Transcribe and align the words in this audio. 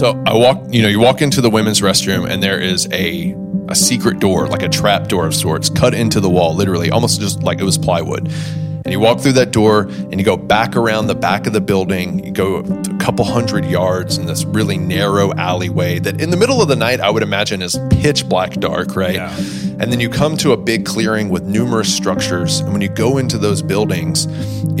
So 0.00 0.18
I 0.26 0.32
walk, 0.32 0.64
you 0.70 0.80
know, 0.80 0.88
you 0.88 0.98
walk 0.98 1.20
into 1.20 1.42
the 1.42 1.50
women's 1.50 1.82
restroom 1.82 2.26
and 2.26 2.42
there 2.42 2.58
is 2.58 2.88
a 2.90 3.36
a 3.68 3.74
secret 3.74 4.18
door, 4.18 4.48
like 4.48 4.62
a 4.62 4.68
trap 4.70 5.08
door 5.08 5.26
of 5.26 5.34
sorts, 5.34 5.68
cut 5.68 5.92
into 5.92 6.20
the 6.20 6.30
wall, 6.30 6.54
literally, 6.54 6.90
almost 6.90 7.20
just 7.20 7.42
like 7.42 7.60
it 7.60 7.64
was 7.64 7.76
plywood. 7.76 8.26
And 8.26 8.86
you 8.86 8.98
walk 8.98 9.20
through 9.20 9.34
that 9.34 9.50
door 9.50 9.82
and 9.82 10.18
you 10.18 10.24
go 10.24 10.38
back 10.38 10.74
around 10.74 11.08
the 11.08 11.14
back 11.14 11.46
of 11.46 11.52
the 11.52 11.60
building. 11.60 12.24
You 12.24 12.32
go 12.32 12.60
a 12.60 12.96
couple 12.96 13.26
hundred 13.26 13.66
yards 13.66 14.16
in 14.16 14.24
this 14.24 14.46
really 14.46 14.78
narrow 14.78 15.34
alleyway 15.34 15.98
that 15.98 16.18
in 16.18 16.30
the 16.30 16.36
middle 16.38 16.62
of 16.62 16.68
the 16.68 16.76
night, 16.76 17.00
I 17.00 17.10
would 17.10 17.22
imagine 17.22 17.60
is 17.60 17.78
pitch 17.90 18.26
black 18.26 18.54
dark, 18.54 18.96
right? 18.96 19.16
Yeah. 19.16 19.36
And 19.36 19.92
then 19.92 20.00
you 20.00 20.08
come 20.08 20.38
to 20.38 20.52
a 20.52 20.56
big 20.56 20.86
clearing 20.86 21.28
with 21.28 21.42
numerous 21.42 21.94
structures. 21.94 22.60
And 22.60 22.72
when 22.72 22.80
you 22.80 22.88
go 22.88 23.18
into 23.18 23.36
those 23.36 23.60
buildings, 23.60 24.24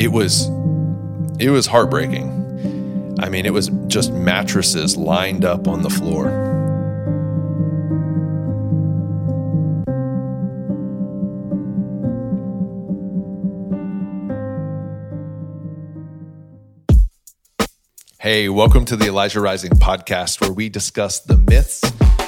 it 0.00 0.12
was 0.12 0.48
it 1.38 1.50
was 1.50 1.66
heartbreaking. 1.66 2.39
I 3.22 3.28
mean, 3.28 3.44
it 3.44 3.52
was 3.52 3.68
just 3.86 4.12
mattresses 4.12 4.96
lined 4.96 5.44
up 5.44 5.68
on 5.68 5.82
the 5.82 5.90
floor. 5.90 6.30
Hey, 18.18 18.48
welcome 18.48 18.86
to 18.86 18.96
the 18.96 19.08
Elijah 19.08 19.40
Rising 19.40 19.72
podcast, 19.72 20.40
where 20.40 20.52
we 20.52 20.70
discuss 20.70 21.20
the 21.20 21.36
myths, 21.36 21.82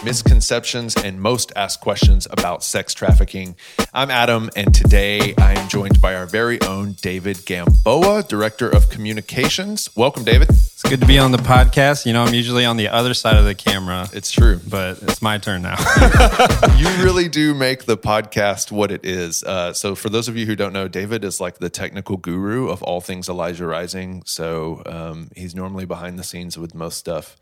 misconceptions, 0.04 0.96
and 0.96 1.20
most 1.20 1.52
asked 1.54 1.80
questions 1.80 2.26
about 2.30 2.64
sex 2.64 2.92
trafficking. 2.92 3.54
I'm 3.94 4.10
Adam, 4.10 4.50
and 4.56 4.74
today 4.74 5.34
I 5.38 5.52
am 5.58 5.68
joined 5.68 6.00
by 6.00 6.14
our 6.14 6.26
very 6.26 6.60
own 6.62 6.92
David 7.00 7.44
Gamboa, 7.46 8.24
Director 8.24 8.68
of 8.68 8.90
Communications. 8.90 9.88
Welcome, 9.96 10.24
David. 10.24 10.48
It's 10.50 10.82
good 10.82 11.00
to 11.00 11.06
be 11.06 11.18
on 11.18 11.30
the 11.30 11.38
podcast. 11.38 12.04
You 12.04 12.12
know, 12.12 12.24
I'm 12.24 12.34
usually 12.34 12.64
on 12.64 12.76
the 12.76 12.88
other 12.88 13.14
side 13.14 13.36
of 13.36 13.44
the 13.44 13.54
camera, 13.54 14.08
It's 14.12 14.32
true. 14.32 14.60
but 14.68 15.00
it's 15.02 15.22
my 15.22 15.38
turn 15.38 15.62
now. 15.62 15.76
you 16.76 16.88
really 17.04 17.28
do 17.28 17.54
make 17.54 17.84
the 17.84 17.96
podcast 17.96 18.72
what 18.72 18.90
it 18.90 19.04
is. 19.04 19.44
Uh, 19.44 19.72
so, 19.72 19.94
for 19.94 20.08
those 20.08 20.26
of 20.28 20.36
you 20.36 20.46
who 20.46 20.56
don't 20.56 20.72
know, 20.72 20.88
David 20.88 21.24
is 21.24 21.40
like 21.40 21.58
the 21.58 21.70
technical 21.70 22.16
guru 22.16 22.68
of 22.68 22.82
all 22.82 23.00
things 23.00 23.28
Elijah 23.28 23.66
Rising. 23.66 24.22
So, 24.26 24.82
um, 24.86 25.30
he's 25.36 25.54
normally 25.54 25.84
behind 25.84 26.18
the 26.18 26.24
scenes 26.24 26.58
with 26.58 26.74
most 26.74 26.98
stuff, 26.98 27.36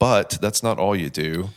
but 0.00 0.38
that's 0.40 0.62
not 0.62 0.78
all 0.78 0.96
you 0.96 1.08
do. 1.10 1.50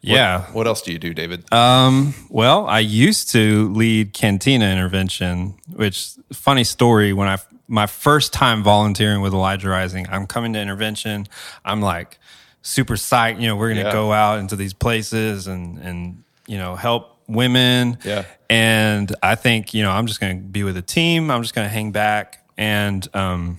What- 0.00 0.14
yeah. 0.14 0.42
What, 0.52 0.66
else 0.66 0.82
do 0.82 0.92
you 0.92 0.98
do, 0.98 1.12
David? 1.14 1.52
Um, 1.52 2.14
well, 2.30 2.66
I 2.66 2.78
used 2.80 3.32
to 3.32 3.68
lead 3.72 4.12
cantina 4.12 4.66
intervention, 4.70 5.54
which 5.74 6.10
funny 6.32 6.64
story 6.64 7.12
when 7.12 7.28
I 7.28 7.38
my 7.70 7.86
first 7.86 8.32
time 8.32 8.62
volunteering 8.62 9.20
with 9.20 9.34
Elijah 9.34 9.68
Rising, 9.68 10.06
I'm 10.08 10.26
coming 10.26 10.54
to 10.54 10.60
intervention. 10.60 11.26
I'm 11.64 11.82
like 11.82 12.18
super 12.62 12.94
psyched, 12.94 13.40
you 13.40 13.46
know, 13.48 13.56
we're 13.56 13.68
going 13.74 13.84
to 13.84 13.88
Yeah. 13.88 13.92
go 13.92 14.10
out 14.12 14.38
into 14.38 14.56
these 14.56 14.72
places 14.72 15.46
and 15.46 15.78
and 15.78 16.22
you 16.46 16.56
know, 16.58 16.76
help 16.76 17.18
women. 17.26 17.98
Yeah. 18.04 18.24
And 18.48 19.14
I 19.22 19.34
think, 19.34 19.74
you 19.74 19.82
know, 19.82 19.90
I'm 19.90 20.06
just 20.06 20.18
going 20.20 20.38
to 20.38 20.42
be 20.42 20.62
with 20.64 20.78
a 20.78 20.82
team. 20.82 21.30
I'm 21.30 21.42
just 21.42 21.54
going 21.54 21.66
to 21.66 21.72
hang 21.72 21.90
back 21.92 22.42
and 22.56 23.06
um 23.14 23.58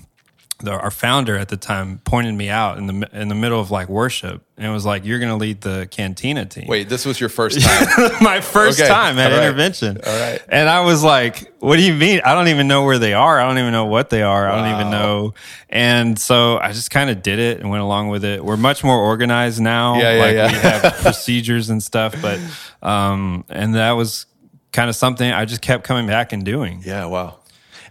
the, 0.61 0.71
our 0.71 0.91
founder 0.91 1.37
at 1.37 1.47
the 1.49 1.57
time 1.57 1.99
pointed 2.03 2.33
me 2.35 2.49
out 2.49 2.77
in 2.77 2.87
the 2.87 3.09
in 3.13 3.27
the 3.29 3.35
middle 3.35 3.59
of 3.59 3.71
like 3.71 3.87
worship 3.89 4.43
and 4.57 4.71
was 4.73 4.85
like, 4.85 5.05
"You're 5.05 5.19
going 5.19 5.29
to 5.31 5.37
lead 5.37 5.61
the 5.61 5.87
cantina 5.89 6.45
team." 6.45 6.65
Wait, 6.67 6.89
this 6.89 7.05
was 7.05 7.19
your 7.19 7.29
first 7.29 7.61
time. 7.65 8.11
my 8.21 8.41
first 8.41 8.79
Okay. 8.79 8.89
time 8.89 9.17
at 9.19 9.31
All 9.31 9.37
right. 9.37 9.45
intervention. 9.47 9.99
All 10.05 10.19
right. 10.19 10.41
And 10.49 10.67
I 10.67 10.81
was 10.81 11.03
like, 11.03 11.53
what 11.59 11.77
do 11.77 11.81
you 11.83 11.93
mean? 11.93 12.21
I 12.25 12.33
don't 12.35 12.49
even 12.49 12.67
know 12.67 12.83
where 12.83 12.99
they 12.99 13.13
are. 13.13 13.39
I 13.39 13.47
don't 13.47 13.57
even 13.57 13.71
know 13.71 13.85
what 13.85 14.09
they 14.09 14.21
are. 14.21 14.49
I 14.49 14.55
don't 14.57 14.79
even 14.79 14.91
know. 14.91 15.33
And 15.69 16.19
so 16.19 16.57
I 16.57 16.73
just 16.73 16.91
kind 16.91 17.09
of 17.09 17.21
did 17.21 17.39
it 17.39 17.59
and 17.61 17.69
went 17.69 17.81
along 17.83 18.09
with 18.09 18.25
it. 18.25 18.43
We're 18.43 18.57
much 18.57 18.83
more 18.83 18.97
organized 18.97 19.61
now. 19.61 19.97
Yeah, 19.99 20.13
yeah, 20.13 20.21
like 20.21 20.35
yeah. 20.35 20.47
we 20.51 20.57
have 20.59 20.93
procedures 21.01 21.69
and 21.69 21.81
stuff, 21.81 22.15
but 22.21 22.39
um 22.81 23.45
and 23.49 23.75
that 23.75 23.91
was 23.91 24.25
kind 24.71 24.89
of 24.89 24.95
something 24.95 25.31
I 25.31 25.45
just 25.45 25.61
kept 25.61 25.83
coming 25.83 26.05
back 26.05 26.33
and 26.33 26.43
doing. 26.43 26.81
yeah, 26.85 27.05
wow. 27.05 27.37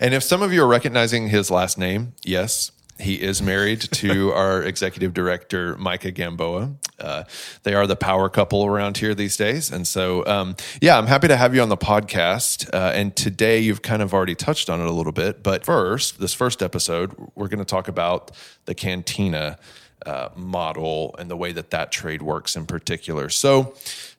And 0.00 0.14
if 0.14 0.22
some 0.22 0.42
of 0.42 0.52
you 0.52 0.62
are 0.62 0.68
recognizing 0.68 1.28
his 1.28 1.50
last 1.50 1.78
name, 1.78 2.14
yes, 2.24 2.72
he 3.00 3.14
is 3.14 3.40
married 3.40 3.80
to 3.80 4.32
our 4.34 4.62
executive 4.62 5.14
director, 5.14 5.76
Micah 5.76 6.10
Gamboa. 6.10 6.74
Uh, 6.98 7.24
they 7.62 7.74
are 7.74 7.86
the 7.86 7.96
power 7.96 8.28
couple 8.28 8.66
around 8.66 8.98
here 8.98 9.14
these 9.14 9.36
days. 9.36 9.70
And 9.70 9.86
so, 9.86 10.26
um, 10.26 10.56
yeah, 10.80 10.98
I'm 10.98 11.06
happy 11.06 11.28
to 11.28 11.36
have 11.36 11.54
you 11.54 11.62
on 11.62 11.68
the 11.68 11.76
podcast. 11.76 12.68
Uh, 12.72 12.92
and 12.94 13.14
today 13.14 13.60
you've 13.60 13.82
kind 13.82 14.02
of 14.02 14.12
already 14.12 14.34
touched 14.34 14.68
on 14.68 14.80
it 14.80 14.86
a 14.86 14.92
little 14.92 15.12
bit. 15.12 15.42
But 15.42 15.64
first, 15.64 16.20
this 16.20 16.34
first 16.34 16.62
episode, 16.62 17.14
we're 17.34 17.48
going 17.48 17.60
to 17.60 17.64
talk 17.64 17.88
about 17.88 18.32
the 18.64 18.74
cantina 18.74 19.58
uh, 20.04 20.28
model 20.34 21.14
and 21.18 21.30
the 21.30 21.36
way 21.36 21.52
that 21.52 21.70
that 21.70 21.92
trade 21.92 22.22
works 22.22 22.56
in 22.56 22.66
particular. 22.66 23.28
So 23.28 23.74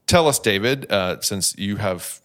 tell 0.08 0.28
us, 0.28 0.40
David, 0.40 0.90
uh, 0.92 1.22
since 1.22 1.58
you 1.58 1.78
have 1.78 2.22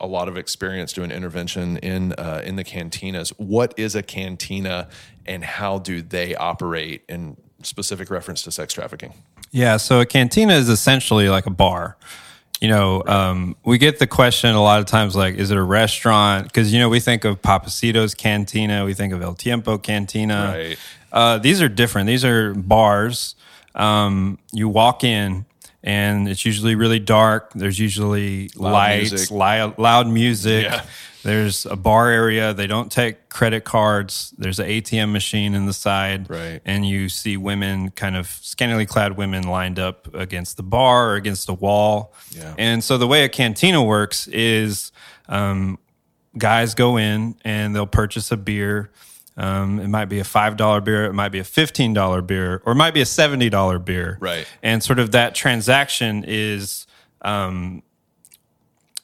a 0.00 0.06
lot 0.06 0.28
of 0.28 0.36
experience 0.36 0.92
doing 0.92 1.10
intervention 1.10 1.76
in 1.78 2.12
uh, 2.12 2.42
in 2.44 2.56
the 2.56 2.64
cantinas. 2.64 3.32
What 3.36 3.74
is 3.76 3.94
a 3.94 4.02
cantina, 4.02 4.88
and 5.26 5.44
how 5.44 5.78
do 5.78 6.02
they 6.02 6.34
operate? 6.34 7.02
In 7.08 7.36
specific 7.62 8.10
reference 8.10 8.42
to 8.42 8.52
sex 8.52 8.72
trafficking. 8.72 9.14
Yeah, 9.50 9.78
so 9.78 10.00
a 10.00 10.06
cantina 10.06 10.54
is 10.54 10.68
essentially 10.68 11.28
like 11.28 11.46
a 11.46 11.50
bar. 11.50 11.96
You 12.60 12.68
know, 12.68 13.04
um, 13.06 13.56
we 13.64 13.78
get 13.78 13.98
the 13.98 14.06
question 14.06 14.54
a 14.54 14.62
lot 14.62 14.80
of 14.80 14.86
times 14.86 15.14
like, 15.14 15.36
is 15.36 15.50
it 15.50 15.56
a 15.56 15.62
restaurant? 15.62 16.44
Because, 16.44 16.72
you 16.72 16.80
know, 16.80 16.88
we 16.88 16.98
think 17.00 17.24
of 17.24 17.40
Pappasito's 17.40 18.14
Cantina, 18.14 18.84
we 18.84 18.94
think 18.94 19.12
of 19.12 19.22
El 19.22 19.34
Tiempo 19.34 19.78
Cantina. 19.78 20.54
Right. 20.56 20.78
Uh, 21.12 21.38
these 21.38 21.62
are 21.62 21.68
different. 21.68 22.08
These 22.08 22.24
are 22.24 22.54
bars. 22.54 23.36
Um, 23.74 24.38
you 24.52 24.68
walk 24.68 25.04
in, 25.04 25.46
and 25.82 26.28
it's 26.28 26.44
usually 26.44 26.74
really 26.74 26.98
dark. 26.98 27.52
There's 27.54 27.78
usually 27.78 28.50
lights, 28.56 29.10
music. 29.10 29.30
loud, 29.30 29.78
loud 29.78 30.06
music. 30.08 30.64
Yeah. 30.64 30.84
There's 31.24 31.66
a 31.66 31.74
bar 31.76 32.08
area. 32.08 32.54
They 32.54 32.68
don't 32.68 32.90
take 32.92 33.28
credit 33.28 33.64
cards. 33.64 34.32
There's 34.38 34.60
an 34.60 34.66
ATM 34.68 35.10
machine 35.12 35.52
in 35.54 35.66
the 35.66 35.72
side 35.72 36.30
Right. 36.30 36.60
and 36.64 36.86
you 36.86 37.08
see 37.08 37.36
women 37.36 37.90
kind 37.90 38.16
of 38.16 38.28
scantily 38.28 38.86
clad 38.86 39.16
women 39.16 39.42
lined 39.46 39.78
up 39.80 40.14
against 40.14 40.56
the 40.56 40.62
bar 40.62 41.10
or 41.10 41.14
against 41.16 41.46
the 41.48 41.54
wall 41.54 42.14
Yeah. 42.30 42.54
and 42.56 42.82
so 42.84 42.98
the 42.98 43.06
way 43.08 43.24
a 43.24 43.28
cantina 43.28 43.82
works 43.82 44.28
is 44.28 44.92
um, 45.28 45.78
guys 46.38 46.74
go 46.74 46.96
in 46.96 47.34
and 47.44 47.74
they'll 47.74 47.86
purchase 47.86 48.30
a 48.30 48.36
beer 48.36 48.90
um, 49.38 49.78
it 49.80 49.88
might 49.88 50.06
be 50.06 50.18
a 50.20 50.24
$5 50.24 50.84
beer 50.84 51.04
it 51.06 51.14
might 51.14 51.30
be 51.30 51.38
a 51.38 51.44
$15 51.44 52.26
beer 52.26 52.60
or 52.66 52.72
it 52.72 52.76
might 52.76 52.92
be 52.92 53.00
a 53.00 53.04
$70 53.06 53.84
beer 53.84 54.18
Right. 54.20 54.46
and 54.62 54.82
sort 54.82 54.98
of 54.98 55.12
that 55.12 55.34
transaction 55.34 56.24
is 56.26 56.86
um, 57.22 57.82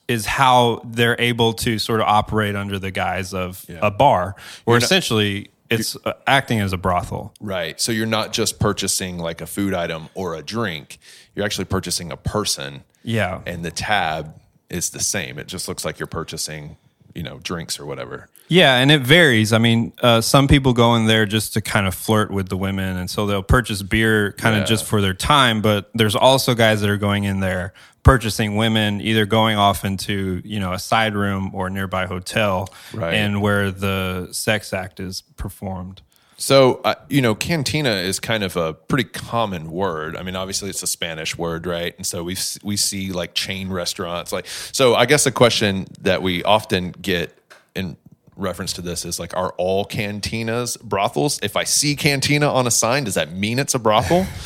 is 0.07 0.27
how 0.27 0.83
they're 0.85 1.17
able 1.19 1.55
to 1.55 1.79
sort 1.79 2.01
of 2.01 2.07
operate 2.07 2.55
under 2.57 2.79
the 2.79 2.91
guise 2.91 3.33
of 3.33 3.65
Yeah. 3.69 3.79
a 3.83 3.91
bar 3.91 4.35
where 4.65 4.77
not- 4.79 4.83
essentially 4.85 5.51
it's 5.71 5.97
uh, 6.05 6.13
acting 6.27 6.61
as 6.61 6.73
a 6.75 6.77
brothel 6.77 7.33
Right. 7.41 7.81
So 7.81 7.91
you're 7.91 8.07
not 8.07 8.33
just 8.33 8.59
purchasing 8.61 9.19
like 9.19 9.41
a 9.41 9.47
food 9.47 9.73
item 9.73 10.09
or 10.15 10.35
a 10.35 10.43
drink. 10.43 10.99
You're 11.35 11.45
actually 11.45 11.65
purchasing 11.65 12.13
a 12.13 12.17
person, 12.17 12.85
yeah 13.03 13.41
and 13.47 13.65
the 13.65 13.71
tab 13.71 14.39
is 14.71 14.91
the 14.91 15.01
same. 15.01 15.39
It 15.39 15.47
just 15.47 15.67
looks 15.69 15.85
like 15.85 15.99
you're 15.99 16.07
purchasing, 16.07 16.77
you 17.15 17.23
know, 17.23 17.39
drinks 17.43 17.79
or 17.81 17.87
whatever. 17.87 18.29
Yeah, 18.49 18.77
and 18.77 18.91
it 18.93 19.01
varies. 19.01 19.53
I 19.55 19.59
mean, 19.59 19.93
uh, 20.03 20.21
some 20.21 20.49
people 20.49 20.75
go 20.75 20.95
in 20.97 21.07
there 21.07 21.25
just 21.25 21.55
to 21.55 21.63
kind 21.63 21.87
of 21.87 21.95
flirt 21.95 22.31
with 22.31 22.49
the 22.51 22.57
women, 22.59 22.97
and 22.99 23.09
so 23.11 23.27
they'll 23.27 23.43
purchase 23.43 23.83
beer 23.83 24.33
kind 24.33 24.55
Yeah. 24.55 24.63
of 24.63 24.69
just 24.69 24.85
for 24.85 25.01
their 25.01 25.15
time. 25.15 25.63
But 25.63 25.91
there's 25.95 26.15
also 26.17 26.55
guys 26.55 26.81
that 26.83 26.91
are 26.91 26.99
going 26.99 27.25
in 27.25 27.41
there 27.41 27.73
purchasing 28.03 28.57
women, 28.57 29.01
either 29.01 29.25
going 29.25 29.57
off 29.57 29.83
into 29.83 30.43
you 30.45 30.61
know 30.61 30.75
a 30.75 30.79
side 30.79 31.15
room 31.15 31.51
or 31.55 31.69
a 31.69 31.71
nearby 31.71 32.05
hotel, 32.07 32.69
Right. 32.93 33.15
and 33.15 33.41
where 33.41 33.71
the 33.71 34.29
sex 34.33 34.75
act 34.75 35.01
is 35.01 35.23
performed. 35.39 36.03
So, 36.37 36.81
uh, 36.85 36.95
you 37.09 37.21
know, 37.23 37.35
cantina 37.35 37.91
is 37.91 38.19
kind 38.19 38.43
of 38.43 38.57
a 38.57 38.75
pretty 38.75 39.05
common 39.09 39.71
word. 39.71 40.17
I 40.17 40.23
mean, 40.23 40.35
obviously 40.37 40.69
it's 40.69 40.83
a 40.83 40.87
Spanish 40.87 41.39
word, 41.39 41.67
right? 41.67 41.95
And 41.97 42.05
so 42.07 42.25
we 42.25 42.37
we 42.63 42.77
see 42.77 43.13
like 43.13 43.35
chain 43.35 43.71
restaurants 43.71 44.33
like 44.33 44.47
so 44.47 44.95
I 44.95 45.07
guess 45.07 45.27
a 45.27 45.33
question 45.33 45.87
that 46.01 46.23
we 46.23 46.43
often 46.43 46.91
get 46.91 47.39
in 47.75 47.97
reference 48.37 48.73
to 48.75 48.83
this 48.83 49.05
is 49.05 49.21
like 49.21 49.37
are 49.37 49.55
all 49.59 49.85
cantinas 49.87 50.81
brothels? 50.83 51.39
If 51.43 51.57
I 51.57 51.63
see 51.65 51.95
cantina 51.95 52.53
on 52.53 52.67
a 52.67 52.71
sign, 52.71 53.05
does 53.05 53.15
that 53.15 53.33
mean 53.33 53.59
it's 53.59 53.75
a 53.75 53.79
brothel? 53.79 54.27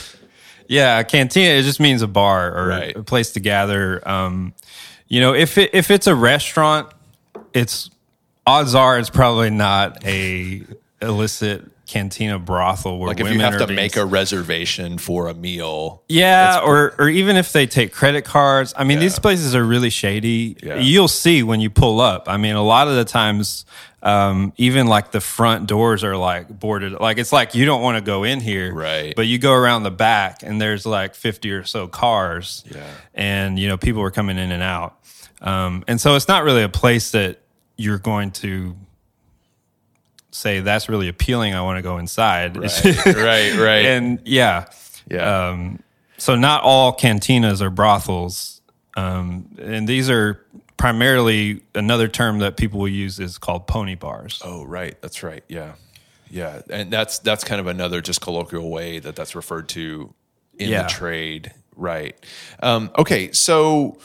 Yeah, 0.71 1.03
cantina 1.03 1.55
it 1.55 1.63
just 1.63 1.81
means 1.81 2.03
a 2.03 2.07
bar 2.07 2.55
or 2.55 2.69
Right. 2.69 2.95
a 2.95 3.03
place 3.03 3.33
to 3.33 3.41
gather. 3.41 4.07
Um, 4.07 4.53
you 5.07 5.19
know, 5.23 5.33
if 5.33 5.57
it, 5.57 5.71
if 5.73 5.91
it's 5.91 6.07
a 6.07 6.15
restaurant, 6.15 6.93
it's 7.55 7.89
odds 8.47 8.75
are 8.75 8.99
it's 8.99 9.09
probably 9.09 9.49
not 9.49 10.05
a 10.05 10.63
illicit 11.01 11.65
cantina 11.89 12.39
brothel 12.39 12.99
where 12.99 13.09
Like 13.09 13.19
if 13.19 13.33
you 13.33 13.41
have 13.41 13.59
to 13.59 13.67
being 13.67 13.75
make 13.77 13.97
a 13.97 14.05
reservation 14.05 14.99
for 14.99 15.27
a 15.27 15.35
meal. 15.35 16.03
Yeah, 16.09 16.61
or 16.61 16.95
or 16.99 17.09
even 17.09 17.37
if 17.37 17.51
they 17.53 17.67
take 17.67 17.93
credit 17.93 18.25
cards. 18.25 18.75
I 18.77 18.85
mean, 18.85 19.01
these 19.01 19.19
places 19.19 19.57
are 19.57 19.65
really 19.65 19.91
shady. 19.91 20.57
Yeah. 20.63 20.77
You'll 20.77 21.09
see 21.09 21.43
when 21.43 21.61
you 21.61 21.71
pull 21.71 22.01
up. 22.01 22.29
I 22.29 22.37
mean, 22.37 22.55
a 22.55 22.63
lot 22.63 22.89
of 22.89 22.95
the 22.95 23.07
times, 23.07 23.65
um, 24.03 24.53
even 24.59 24.87
like 24.87 25.13
the 25.13 25.21
front 25.21 25.67
doors 25.67 26.05
are 26.05 26.17
like 26.17 26.49
boarded. 26.61 26.93
Like 26.93 27.17
it's 27.17 27.33
like 27.33 27.55
you 27.55 27.65
don't 27.65 27.81
want 27.83 27.97
to 27.97 28.05
go 28.05 28.23
in 28.23 28.41
here, 28.41 28.73
Right. 28.73 29.17
But 29.17 29.27
you 29.27 29.39
go 29.39 29.55
around 29.55 29.83
the 29.83 29.91
back, 29.91 30.43
and 30.43 30.61
there's 30.61 30.85
like 30.85 31.15
fifty 31.15 31.51
or 31.51 31.65
so 31.65 31.89
cars. 31.89 32.65
Yeah. 32.71 32.87
and 33.15 33.59
you 33.59 33.67
know 33.67 33.79
people 33.79 34.03
are 34.03 34.11
coming 34.11 34.37
in 34.37 34.53
and 34.53 34.63
out, 34.63 34.99
um, 35.41 35.85
and 35.89 35.99
so 35.99 36.15
it's 36.17 36.29
not 36.29 36.45
really 36.45 36.63
a 36.63 36.69
place 36.69 37.13
that 37.13 37.41
you're 37.79 37.99
going 37.99 38.31
to 38.33 38.77
say 40.31 40.61
that's 40.61 40.89
really 40.89 41.09
appealing. 41.09 41.55
I 41.55 41.63
want 41.63 41.79
to 41.79 41.83
go 41.83 41.99
inside. 41.99 42.57
Right, 42.57 42.85
right, 43.07 43.57
right. 43.57 43.85
and 43.87 44.21
yeah, 44.25 44.67
yeah. 45.11 45.49
um, 45.49 45.81
so 46.17 46.35
not 46.35 46.63
all 46.63 46.93
cantinas 46.97 47.61
are 47.61 47.71
brothels, 47.71 48.61
um, 48.97 49.49
and 49.61 49.87
these 49.89 50.11
are 50.11 50.45
primarily 50.77 51.63
another 51.75 52.07
term 52.09 52.39
that 52.39 52.57
people 52.57 52.79
will 52.81 52.89
use 52.89 53.19
is 53.19 53.37
called 53.39 53.67
pony 53.67 53.95
bars. 53.97 54.41
oh, 54.45 54.65
right. 54.65 55.01
That's 55.03 55.23
right. 55.23 55.43
Yeah. 55.49 55.73
Yeah. 56.31 56.63
And 56.71 56.91
that's 56.91 57.19
that's 57.19 57.43
kind 57.43 57.61
of 57.61 57.67
another 57.67 58.01
just 58.01 58.21
colloquial 58.21 58.71
way 58.71 58.99
that 59.01 59.17
that's 59.17 59.35
referred 59.35 59.69
to 59.71 60.15
in 60.59 60.69
Yeah. 60.71 60.83
the 60.85 60.89
trade. 60.89 61.53
Right. 61.75 62.17
Um, 62.63 62.91
okay. 62.97 63.33
So 63.33 63.99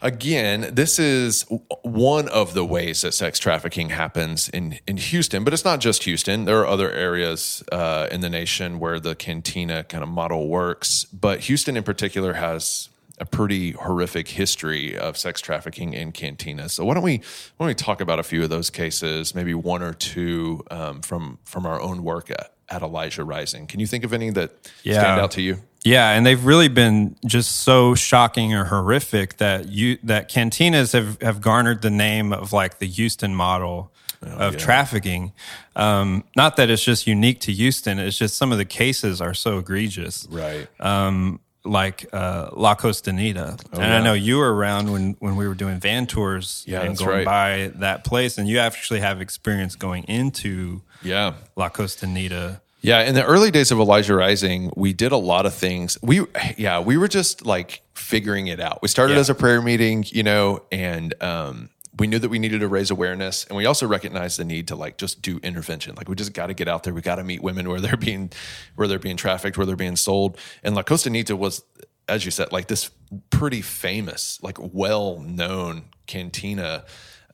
again, 0.00 0.70
this 0.72 0.98
is 0.98 1.44
one 1.82 2.28
of 2.28 2.54
the 2.54 2.64
ways 2.64 3.02
that 3.02 3.12
sex 3.12 3.38
trafficking 3.38 3.90
happens 3.90 4.48
in, 4.48 4.78
in 4.86 4.96
Houston, 4.96 5.44
but 5.44 5.52
it's 5.52 5.64
not 5.64 5.80
just 5.80 6.04
Houston. 6.04 6.44
There 6.44 6.60
are 6.60 6.66
other 6.66 6.90
areas 6.90 7.62
uh, 7.72 8.08
in 8.10 8.20
the 8.20 8.30
nation 8.30 8.78
where 8.78 9.00
the 9.00 9.14
cantina 9.14 9.84
kind 9.84 10.02
of 10.02 10.08
model 10.08 10.48
works, 10.48 11.04
but 11.06 11.40
Houston 11.40 11.76
in 11.76 11.82
particular 11.82 12.34
has 12.34 12.88
a 13.20 13.26
pretty 13.26 13.72
horrific 13.72 14.28
history 14.28 14.96
of 14.96 15.18
sex 15.18 15.40
trafficking 15.40 15.92
in 15.92 16.12
cantinas. 16.12 16.70
So 16.70 16.84
why 16.84 16.94
don't 16.94 17.02
we 17.02 17.16
why 17.56 17.64
don't 17.64 17.68
we 17.68 17.74
talk 17.74 18.00
about 18.00 18.20
a 18.20 18.22
few 18.22 18.44
of 18.44 18.50
those 18.50 18.70
cases, 18.70 19.34
maybe 19.34 19.54
one 19.54 19.82
or 19.82 19.92
two 19.92 20.64
um, 20.70 21.02
from 21.02 21.38
from 21.44 21.66
our 21.66 21.80
own 21.80 22.04
work 22.04 22.30
at, 22.30 22.52
at 22.68 22.82
Elijah 22.82 23.24
Rising? 23.24 23.66
Can 23.66 23.80
you 23.80 23.86
think 23.86 24.04
of 24.04 24.12
any 24.12 24.30
that 24.30 24.52
stand 25.00 25.20
out 25.20 25.32
to 25.32 25.42
you? 25.42 25.58
Yeah, 25.84 26.10
and 26.10 26.26
they've 26.26 26.44
really 26.44 26.68
been 26.68 27.16
just 27.24 27.56
so 27.62 27.94
shocking 27.94 28.52
or 28.54 28.64
horrific 28.64 29.36
that 29.38 29.68
you 29.68 29.98
that 30.02 30.28
cantinas 30.30 30.92
have 30.92 31.20
have 31.22 31.40
garnered 31.40 31.82
the 31.82 31.90
name 31.90 32.32
of 32.32 32.52
like 32.52 32.78
the 32.78 32.86
Houston 32.86 33.34
model 33.34 33.92
of 34.20 34.56
trafficking. 34.56 35.32
Um, 35.76 36.24
not 36.34 36.56
that 36.56 36.68
it's 36.70 36.82
just 36.84 37.06
unique 37.06 37.40
to 37.42 37.52
Houston; 37.52 37.98
it's 38.00 38.18
just 38.18 38.36
some 38.36 38.50
of 38.52 38.58
the 38.58 38.64
cases 38.64 39.20
are 39.20 39.34
so 39.34 39.58
egregious. 39.58 40.26
Right. 40.30 40.66
um, 40.80 41.40
like 41.64 42.06
uh, 42.14 42.48
La 42.54 42.74
Costanita. 42.74 43.60
and 43.72 43.82
I 43.82 44.02
know 44.02 44.14
you 44.14 44.38
were 44.38 44.54
around 44.54 44.90
when, 44.90 45.16
when 45.18 45.36
we 45.36 45.46
were 45.46 45.54
doing 45.54 45.78
van 45.80 46.06
tours 46.06 46.64
Yeah, 46.66 46.80
and 46.82 46.96
going 46.96 47.10
right. 47.10 47.24
by 47.26 47.72
that 47.80 48.04
place, 48.04 48.38
and 48.38 48.48
you 48.48 48.58
actually 48.58 49.00
have 49.00 49.20
experience 49.20 49.76
going 49.76 50.04
into 50.04 50.80
Yeah. 51.02 51.34
La 51.56 51.68
Costanita. 51.68 52.60
Yeah, 52.80 53.02
in 53.02 53.14
the 53.14 53.24
early 53.24 53.50
days 53.50 53.70
of 53.72 53.78
Elijah 53.80 54.14
Rising, 54.14 54.70
we 54.76 54.92
did 54.92 55.10
a 55.12 55.16
lot 55.16 55.46
of 55.46 55.54
things. 55.54 55.98
We 56.02 56.24
yeah, 56.56 56.78
we 56.80 56.96
were 56.96 57.08
just 57.08 57.44
like 57.44 57.82
figuring 57.94 58.46
it 58.46 58.60
out. 58.60 58.80
We 58.82 58.88
started 58.88 59.14
Yeah. 59.14 59.20
as 59.20 59.30
a 59.30 59.34
prayer 59.34 59.60
meeting, 59.60 60.04
you 60.08 60.22
know, 60.22 60.62
and 60.70 61.14
um 61.22 61.70
we 61.98 62.06
knew 62.06 62.20
that 62.20 62.28
we 62.28 62.38
needed 62.38 62.60
to 62.60 62.68
raise 62.68 62.92
awareness 62.92 63.44
and 63.46 63.56
we 63.56 63.66
also 63.66 63.84
recognized 63.84 64.38
the 64.38 64.44
need 64.44 64.68
to 64.68 64.76
like 64.76 64.98
just 64.98 65.20
do 65.20 65.38
intervention. 65.42 65.96
Like 65.96 66.08
we 66.08 66.14
just 66.14 66.32
got 66.32 66.46
to 66.46 66.54
get 66.54 66.68
out 66.68 66.84
there. 66.84 66.94
We 66.94 67.00
got 67.00 67.16
to 67.16 67.24
meet 67.24 67.42
women 67.42 67.68
where 67.68 67.80
they're 67.80 67.96
being 67.96 68.30
where 68.76 68.86
they're 68.86 69.00
being 69.00 69.16
trafficked, 69.16 69.56
where 69.56 69.66
they're 69.66 69.74
being 69.74 69.96
sold. 69.96 70.38
And 70.62 70.76
La 70.76 70.82
Costanita 70.82 71.36
was 71.36 71.62
as 72.08 72.24
you 72.24 72.30
said, 72.30 72.52
like 72.52 72.68
this 72.68 72.90
pretty 73.28 73.60
famous, 73.60 74.38
like 74.42 74.56
well-known 74.60 75.84
cantina 76.06 76.84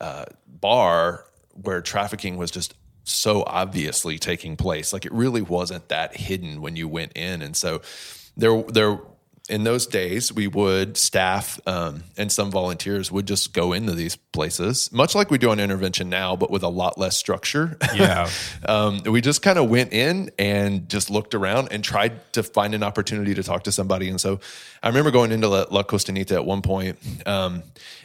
uh, 0.00 0.24
bar 0.48 1.26
where 1.52 1.80
trafficking 1.80 2.36
was 2.36 2.50
just 2.50 2.74
so 3.04 3.44
obviously 3.46 4.18
taking 4.18 4.56
place. 4.56 4.92
Like 4.92 5.06
it 5.06 5.12
really 5.12 5.42
wasn't 5.42 5.88
that 5.88 6.16
hidden 6.16 6.60
when 6.60 6.76
you 6.76 6.88
went 6.88 7.12
in, 7.14 7.42
and 7.42 7.56
so 7.56 7.80
there, 8.36 8.62
there. 8.64 8.98
In 9.50 9.62
those 9.64 9.86
days, 9.86 10.32
we 10.32 10.46
would 10.46 10.96
staff 10.96 11.60
um, 11.66 12.04
and 12.16 12.32
some 12.32 12.50
volunteers 12.50 13.12
would 13.12 13.26
just 13.26 13.52
go 13.52 13.74
into 13.74 13.92
these 13.92 14.16
places, 14.16 14.90
much 14.90 15.14
like 15.14 15.30
we 15.30 15.36
do 15.36 15.50
on 15.50 15.60
intervention 15.60 16.08
now, 16.08 16.34
but 16.34 16.50
with 16.50 16.62
a 16.62 16.68
lot 16.68 16.96
less 16.98 17.16
structure. 17.16 17.76
Yeah. 17.94 18.28
um, 18.66 19.02
we 19.04 19.20
just 19.20 19.42
kind 19.42 19.56
of 19.58 19.68
went 19.70 19.92
in 19.92 20.30
and 20.38 20.88
just 20.88 21.10
looked 21.10 21.34
around 21.34 21.68
and 21.70 21.84
tried 21.84 22.32
to 22.32 22.42
find 22.42 22.74
an 22.74 22.82
opportunity 22.82 23.34
to 23.34 23.42
talk 23.42 23.64
to 23.64 23.72
somebody. 23.72 24.08
And 24.08 24.20
so 24.20 24.40
I 24.82 24.88
remember 24.88 25.10
going 25.12 25.30
into 25.30 25.46
La, 25.48 25.66
La 25.70 25.82
Costanita 25.84 26.32
at 26.32 26.44
one 26.44 26.62
point, 26.62 26.98
um, 27.26 27.62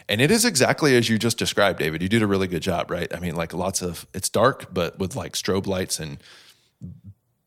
and 0.07 0.21
it 0.21 0.31
is 0.31 0.43
exactly 0.45 0.95
as 0.95 1.07
you 1.09 1.17
just 1.17 1.37
described, 1.37 1.79
David. 1.79 2.01
You 2.01 2.09
did 2.09 2.21
a 2.21 2.27
really 2.27 2.47
good 2.47 2.61
job, 2.61 2.91
right? 2.91 3.11
I 3.15 3.19
mean, 3.19 3.35
like 3.35 3.53
lots 3.53 3.81
of 3.81 4.05
it's 4.13 4.29
dark, 4.29 4.73
but 4.73 4.99
with 4.99 5.15
like 5.15 5.33
strobe 5.33 5.65
lights 5.67 5.99
and 5.99 6.17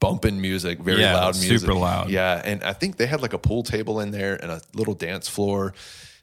bumping 0.02 0.40
music, 0.40 0.80
very 0.80 1.00
Yeah, 1.00 1.14
loud 1.14 1.36
music, 1.36 1.60
super 1.60 1.74
loud. 1.74 2.10
Yeah, 2.10 2.42
and 2.44 2.62
I 2.64 2.72
think 2.72 2.96
they 2.96 3.06
had 3.06 3.22
like 3.22 3.32
a 3.32 3.38
pool 3.38 3.62
table 3.62 4.00
in 4.00 4.10
there 4.10 4.34
and 4.42 4.50
a 4.50 4.60
little 4.74 4.94
dance 4.94 5.28
floor, 5.28 5.74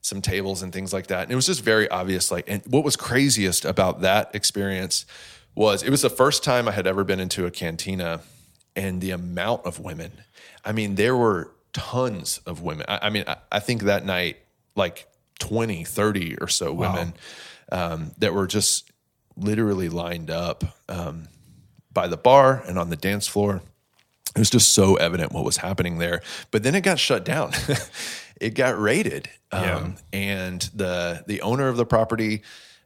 some 0.02 0.22
tables 0.22 0.62
and 0.62 0.74
things 0.74 0.92
like 0.92 1.08
that. 1.08 1.24
And 1.24 1.32
it 1.32 1.36
was 1.36 1.46
just 1.46 1.64
very 1.64 1.88
obvious. 1.90 2.30
Like, 2.30 2.46
and 2.50 2.62
what 2.68 2.84
was 2.84 2.98
craziest 2.98 3.64
about 3.64 4.02
that 4.02 4.36
experience 4.36 5.06
was 5.56 5.82
it 5.82 5.90
was 5.90 6.02
the 6.02 6.10
first 6.10 6.44
time 6.44 6.68
I 6.68 6.72
had 6.72 6.88
ever 6.88 7.04
been 7.06 7.22
into 7.22 7.46
a 7.46 7.52
cantina, 7.52 8.22
and 8.76 9.02
the 9.02 9.12
amount 9.12 9.66
of 9.66 9.80
women. 9.80 10.12
I 10.64 10.74
mean, 10.74 10.96
there 10.96 11.16
were 11.16 11.52
tons 11.74 12.42
of 12.46 12.62
women. 12.62 12.86
I, 12.88 13.00
I 13.04 13.10
mean, 13.10 13.24
I, 13.28 13.38
I 13.52 13.60
think 13.60 13.84
that 13.84 14.06
night, 14.06 14.38
like 14.76 15.08
20, 15.40 15.86
30 15.86 16.38
or 16.42 16.48
so 16.48 16.74
women 16.74 17.14
um, 17.72 18.12
that 18.18 18.34
were 18.34 18.48
just 18.48 18.92
literally 19.36 19.90
lined 19.90 20.30
up 20.30 20.64
um, 20.90 21.28
by 21.92 22.08
the 22.08 22.18
bar 22.18 22.64
and 22.68 22.78
on 22.78 22.90
the 22.90 22.96
dance 22.96 23.28
floor. 23.28 23.62
It 24.36 24.40
was 24.40 24.50
just 24.50 24.74
so 24.74 24.96
evident 24.96 25.32
what 25.32 25.44
was 25.44 25.58
happening 25.58 25.98
there. 25.98 26.22
But 26.52 26.64
then 26.64 26.76
it 26.76 26.82
got 26.82 27.00
shut 27.00 27.26
down. 27.26 27.52
it 28.40 28.54
got 28.54 28.80
raided. 28.80 29.30
Um, 29.52 29.96
and 30.14 30.62
the 30.76 31.24
the 31.26 31.42
owner 31.42 31.68
of 31.68 31.78
the 31.78 31.86
property 31.86 32.44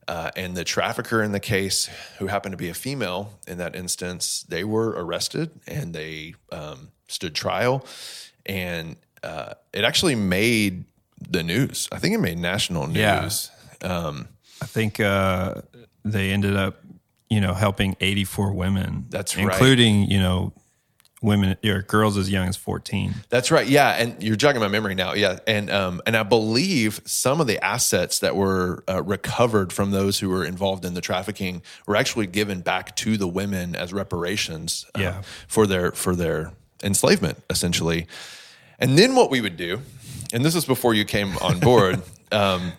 uh, 0.07 0.31
and 0.37 0.55
the 0.55 0.63
trafficker 0.63 1.21
in 1.21 1.33
the 1.33 1.39
case, 1.41 1.89
who 2.19 2.27
happened 2.27 2.53
to 2.53 2.57
be 2.57 2.69
a 2.69 2.73
female 2.73 3.33
in 3.47 3.57
that 3.57 3.75
instance, 3.75 4.43
they 4.47 4.63
were 4.63 4.89
arrested 4.91 5.51
and 5.67 5.93
they 5.93 6.35
um, 6.51 6.91
stood 7.09 7.35
trial. 7.35 7.85
And 8.45 8.95
uh, 9.21 9.53
it 9.73 9.83
actually 9.83 10.15
made 10.15 10.85
the 11.29 11.43
news. 11.43 11.87
I 11.91 11.99
think 11.99 12.15
it 12.15 12.19
made 12.19 12.37
national 12.37 12.89
Yeah. 12.91 13.21
news. 13.21 13.49
I 14.61 14.65
think 14.65 14.99
uh, 15.01 15.55
they 16.05 16.31
ended 16.31 16.55
up, 16.55 16.77
you 17.33 17.41
know, 17.41 17.53
helping 17.53 17.95
84 17.99 18.53
women. 18.53 19.05
That's 19.09 19.35
right. 19.35 19.43
Including, 19.43 20.09
you 20.11 20.19
know, 20.19 20.53
women 21.21 21.55
or 21.63 21.81
girls 21.83 22.17
as 22.17 22.29
young 22.29 22.47
as 22.49 22.57
14. 22.57 23.13
That's 23.29 23.49
right. 23.49 23.65
Yeah, 23.65 23.89
and 23.91 24.21
you're 24.21 24.35
jogging 24.35 24.61
my 24.61 24.67
memory 24.67 24.93
now. 24.93 25.13
Yeah, 25.13 25.39
and 25.47 25.69
um, 25.71 26.01
and 26.05 26.15
I 26.17 26.23
believe 26.23 26.99
some 27.05 27.39
of 27.41 27.47
the 27.47 27.63
assets 27.63 28.19
that 28.19 28.35
were 28.35 28.83
uh, 28.89 29.01
recovered 29.01 29.71
from 29.71 29.91
those 29.91 30.19
who 30.19 30.29
were 30.29 30.45
involved 30.45 30.83
in 30.85 30.93
the 30.93 31.01
trafficking 31.01 31.61
were 31.87 31.95
actually 31.95 32.27
given 32.27 32.61
back 32.61 32.95
to 32.97 33.15
the 33.17 33.27
women 33.27 33.75
as 33.75 33.93
reparations. 33.93 34.85
uh, 34.95 34.99
Yeah. 35.01 35.21
for 35.47 35.65
their 35.65 35.91
for 35.93 36.15
their 36.15 36.51
enslavement, 36.83 37.37
essentially. 37.49 38.05
And 38.79 38.97
then 38.97 39.15
what 39.15 39.31
we 39.31 39.39
would 39.39 39.55
do, 39.55 39.79
and 40.33 40.43
this 40.43 40.55
is 40.55 40.65
before 40.65 40.93
you 40.93 41.05
came 41.05 41.37
on 41.37 41.59
board. 41.59 42.01
um, 42.33 42.73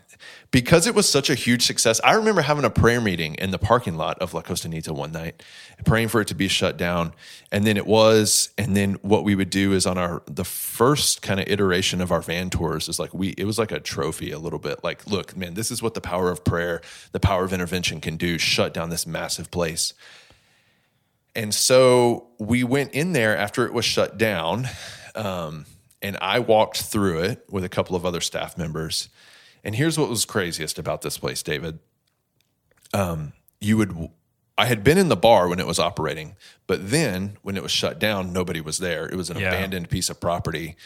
because 0.55 0.87
it 0.87 0.95
was 0.95 1.09
such 1.09 1.31
a 1.31 1.35
huge 1.35 1.67
success, 1.67 2.01
I 2.05 2.13
remember 2.13 2.41
having 2.41 2.65
a 2.65 2.71
prayer 2.71 3.01
meeting 3.01 3.35
in 3.41 3.51
the 3.51 3.59
parking 3.59 3.97
lot 3.97 4.21
of 4.21 4.35
La 4.35 4.41
Costanita 4.41 4.93
one 4.93 5.11
night, 5.11 5.43
praying 5.85 6.07
for 6.07 6.21
it 6.21 6.29
to 6.29 6.37
be 6.37 6.47
shut 6.47 6.77
down. 6.77 7.13
And 7.51 7.67
then 7.67 7.77
it 7.77 7.89
was, 7.89 8.51
and 8.57 8.77
then 8.77 8.95
what 9.03 9.25
we 9.25 9.35
would 9.35 9.51
do 9.51 9.73
is 9.73 9.85
on 9.85 9.99
our 9.99 10.23
the 10.27 10.45
first 10.45 11.23
kind 11.23 11.41
of 11.41 11.49
iteration 11.49 12.01
of 12.01 12.13
our 12.13 12.21
van 12.21 12.51
tours 12.51 12.89
is 12.89 13.01
like 13.01 13.13
we 13.13 13.31
it 13.31 13.47
was 13.47 13.59
like 13.59 13.73
a 13.73 13.81
trophy 13.81 14.31
a 14.31 14.39
little 14.39 14.61
bit. 14.61 14.85
Like, 14.85 15.05
look, 15.09 15.37
man, 15.37 15.55
this 15.55 15.73
is 15.73 15.83
what 15.83 15.95
the 15.95 16.01
power 16.01 16.31
of 16.31 16.45
prayer, 16.45 16.83
the 17.11 17.19
power 17.19 17.43
of 17.43 17.53
intervention 17.53 18.01
can 18.01 18.17
do, 18.17 18.39
shut 18.39 18.73
down 18.73 18.91
this 18.91 19.09
massive 19.09 19.51
place. 19.51 19.93
And 21.35 21.53
so 21.53 22.29
we 22.39 22.63
went 22.63 22.93
in 22.93 23.13
there 23.13 23.37
after 23.37 23.67
it 23.67 23.73
was 23.73 23.85
shut 23.85 24.19
down, 24.19 24.69
um, 25.17 25.67
and 26.01 26.17
I 26.21 26.39
walked 26.39 26.81
through 26.81 27.23
it 27.23 27.45
with 27.51 27.65
a 27.65 27.69
couple 27.69 27.97
of 27.97 28.07
other 28.07 28.21
staff 28.21 28.57
members. 28.57 29.09
And 29.65 29.75
here's 29.75 29.99
what 29.99 30.09
was 30.11 30.25
craziest 30.25 30.79
about 30.79 31.03
this 31.03 31.17
place, 31.19 31.43
David. 31.43 31.79
Um, 32.93 33.33
you 33.61 33.77
would, 33.77 34.11
I 34.57 34.67
had 34.67 34.85
been 34.85 34.99
in 34.99 35.09
the 35.09 35.17
bar 35.17 35.49
when 35.49 35.59
it 35.59 35.67
was 35.67 35.79
operating, 35.79 36.37
but 36.67 36.91
then 36.91 37.39
when 37.43 37.57
it 37.57 37.63
was 37.63 37.73
shut 37.73 37.99
down, 37.99 38.33
nobody 38.33 38.61
was 38.61 38.79
there. 38.79 39.07
It 39.07 39.17
was 39.17 39.31
an 39.31 39.39
Yeah. 39.39 39.49
abandoned 39.49 39.89
piece 39.91 40.11
of 40.11 40.21
property. 40.21 40.77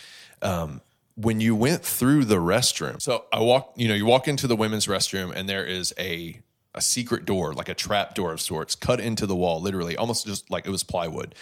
Um, 0.41 0.81
when 1.17 1.41
you 1.41 1.57
went 1.57 1.85
through 1.85 2.25
the 2.27 2.37
restroom, 2.37 3.03
so 3.03 3.25
I 3.33 3.41
walk, 3.41 3.73
you 3.77 3.89
know, 3.89 3.95
you 3.95 4.07
walk 4.07 4.29
into 4.29 4.47
the 4.47 4.55
women's 4.55 4.87
restroom, 4.87 5.33
and 5.35 5.49
there 5.49 5.65
is 5.67 5.93
a 5.99 6.41
a 6.75 6.81
secret 6.81 7.25
door, 7.25 7.55
like 7.55 7.69
a 7.69 7.75
trap 7.75 8.15
door 8.15 8.31
of 8.33 8.41
sorts, 8.41 8.77
cut 8.77 9.01
into 9.01 9.27
the 9.27 9.35
wall, 9.35 9.61
literally, 9.61 9.97
almost 9.97 10.27
just 10.27 10.49
like 10.49 10.65
it 10.65 10.71
was 10.71 10.85
plywood. 10.85 11.35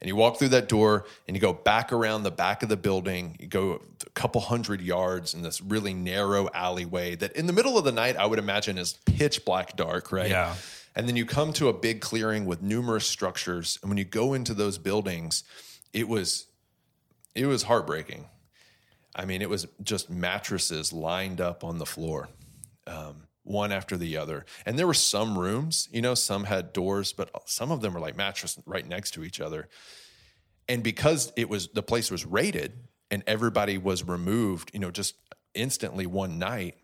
And 0.00 0.08
you 0.08 0.14
walk 0.14 0.38
through 0.38 0.50
that 0.50 0.68
door 0.68 1.06
and 1.26 1.36
you 1.36 1.40
go 1.40 1.52
back 1.52 1.92
around 1.92 2.22
the 2.22 2.30
back 2.30 2.62
of 2.62 2.68
the 2.68 2.76
building. 2.76 3.36
You 3.40 3.48
go 3.48 3.82
a 4.06 4.10
couple 4.10 4.40
hundred 4.40 4.80
yards 4.80 5.34
in 5.34 5.42
this 5.42 5.60
really 5.60 5.92
narrow 5.92 6.48
alleyway 6.54 7.16
that 7.16 7.32
in 7.32 7.46
the 7.46 7.52
middle 7.52 7.76
of 7.76 7.84
the 7.84 7.92
night, 7.92 8.16
I 8.16 8.26
would 8.26 8.38
imagine 8.38 8.78
is 8.78 8.92
pitch 9.06 9.44
black 9.44 9.76
dark, 9.76 10.12
right? 10.12 10.30
Yeah. 10.30 10.54
And 10.94 11.08
then 11.08 11.16
you 11.16 11.26
come 11.26 11.52
to 11.54 11.68
a 11.68 11.72
big 11.72 12.00
clearing 12.00 12.46
with 12.46 12.62
numerous 12.62 13.06
structures. 13.06 13.78
And 13.82 13.90
when 13.90 13.98
you 13.98 14.04
go 14.04 14.34
into 14.34 14.54
those 14.54 14.78
buildings, 14.78 15.44
it 15.92 16.08
was 16.08 16.46
it 17.34 17.46
was 17.46 17.64
heartbreaking. 17.64 18.26
I 19.14 19.24
mean, 19.24 19.42
it 19.42 19.50
was 19.50 19.66
just 19.82 20.10
mattresses 20.10 20.92
lined 20.92 21.40
up 21.40 21.64
on 21.64 21.78
the 21.78 21.86
floor, 21.86 22.28
um, 22.86 23.27
one 23.48 23.72
after 23.72 23.96
the 23.96 24.16
other. 24.16 24.44
And 24.66 24.78
there 24.78 24.86
were 24.86 24.94
some 24.94 25.38
rooms, 25.38 25.88
you 25.90 26.02
know, 26.02 26.14
some 26.14 26.44
had 26.44 26.72
doors, 26.72 27.12
but 27.12 27.30
some 27.46 27.70
of 27.70 27.80
them 27.80 27.94
were 27.94 28.00
like 28.00 28.16
mattress 28.16 28.58
right 28.66 28.86
next 28.86 29.12
to 29.12 29.24
each 29.24 29.40
other. 29.40 29.68
And 30.68 30.82
because 30.82 31.32
it 31.36 31.48
was 31.48 31.68
the 31.68 31.82
place 31.82 32.10
was 32.10 32.26
raided 32.26 32.72
and 33.10 33.22
everybody 33.26 33.78
was 33.78 34.04
removed, 34.04 34.70
you 34.74 34.80
know, 34.80 34.90
just 34.90 35.14
instantly 35.54 36.06
one 36.06 36.38
night. 36.38 36.76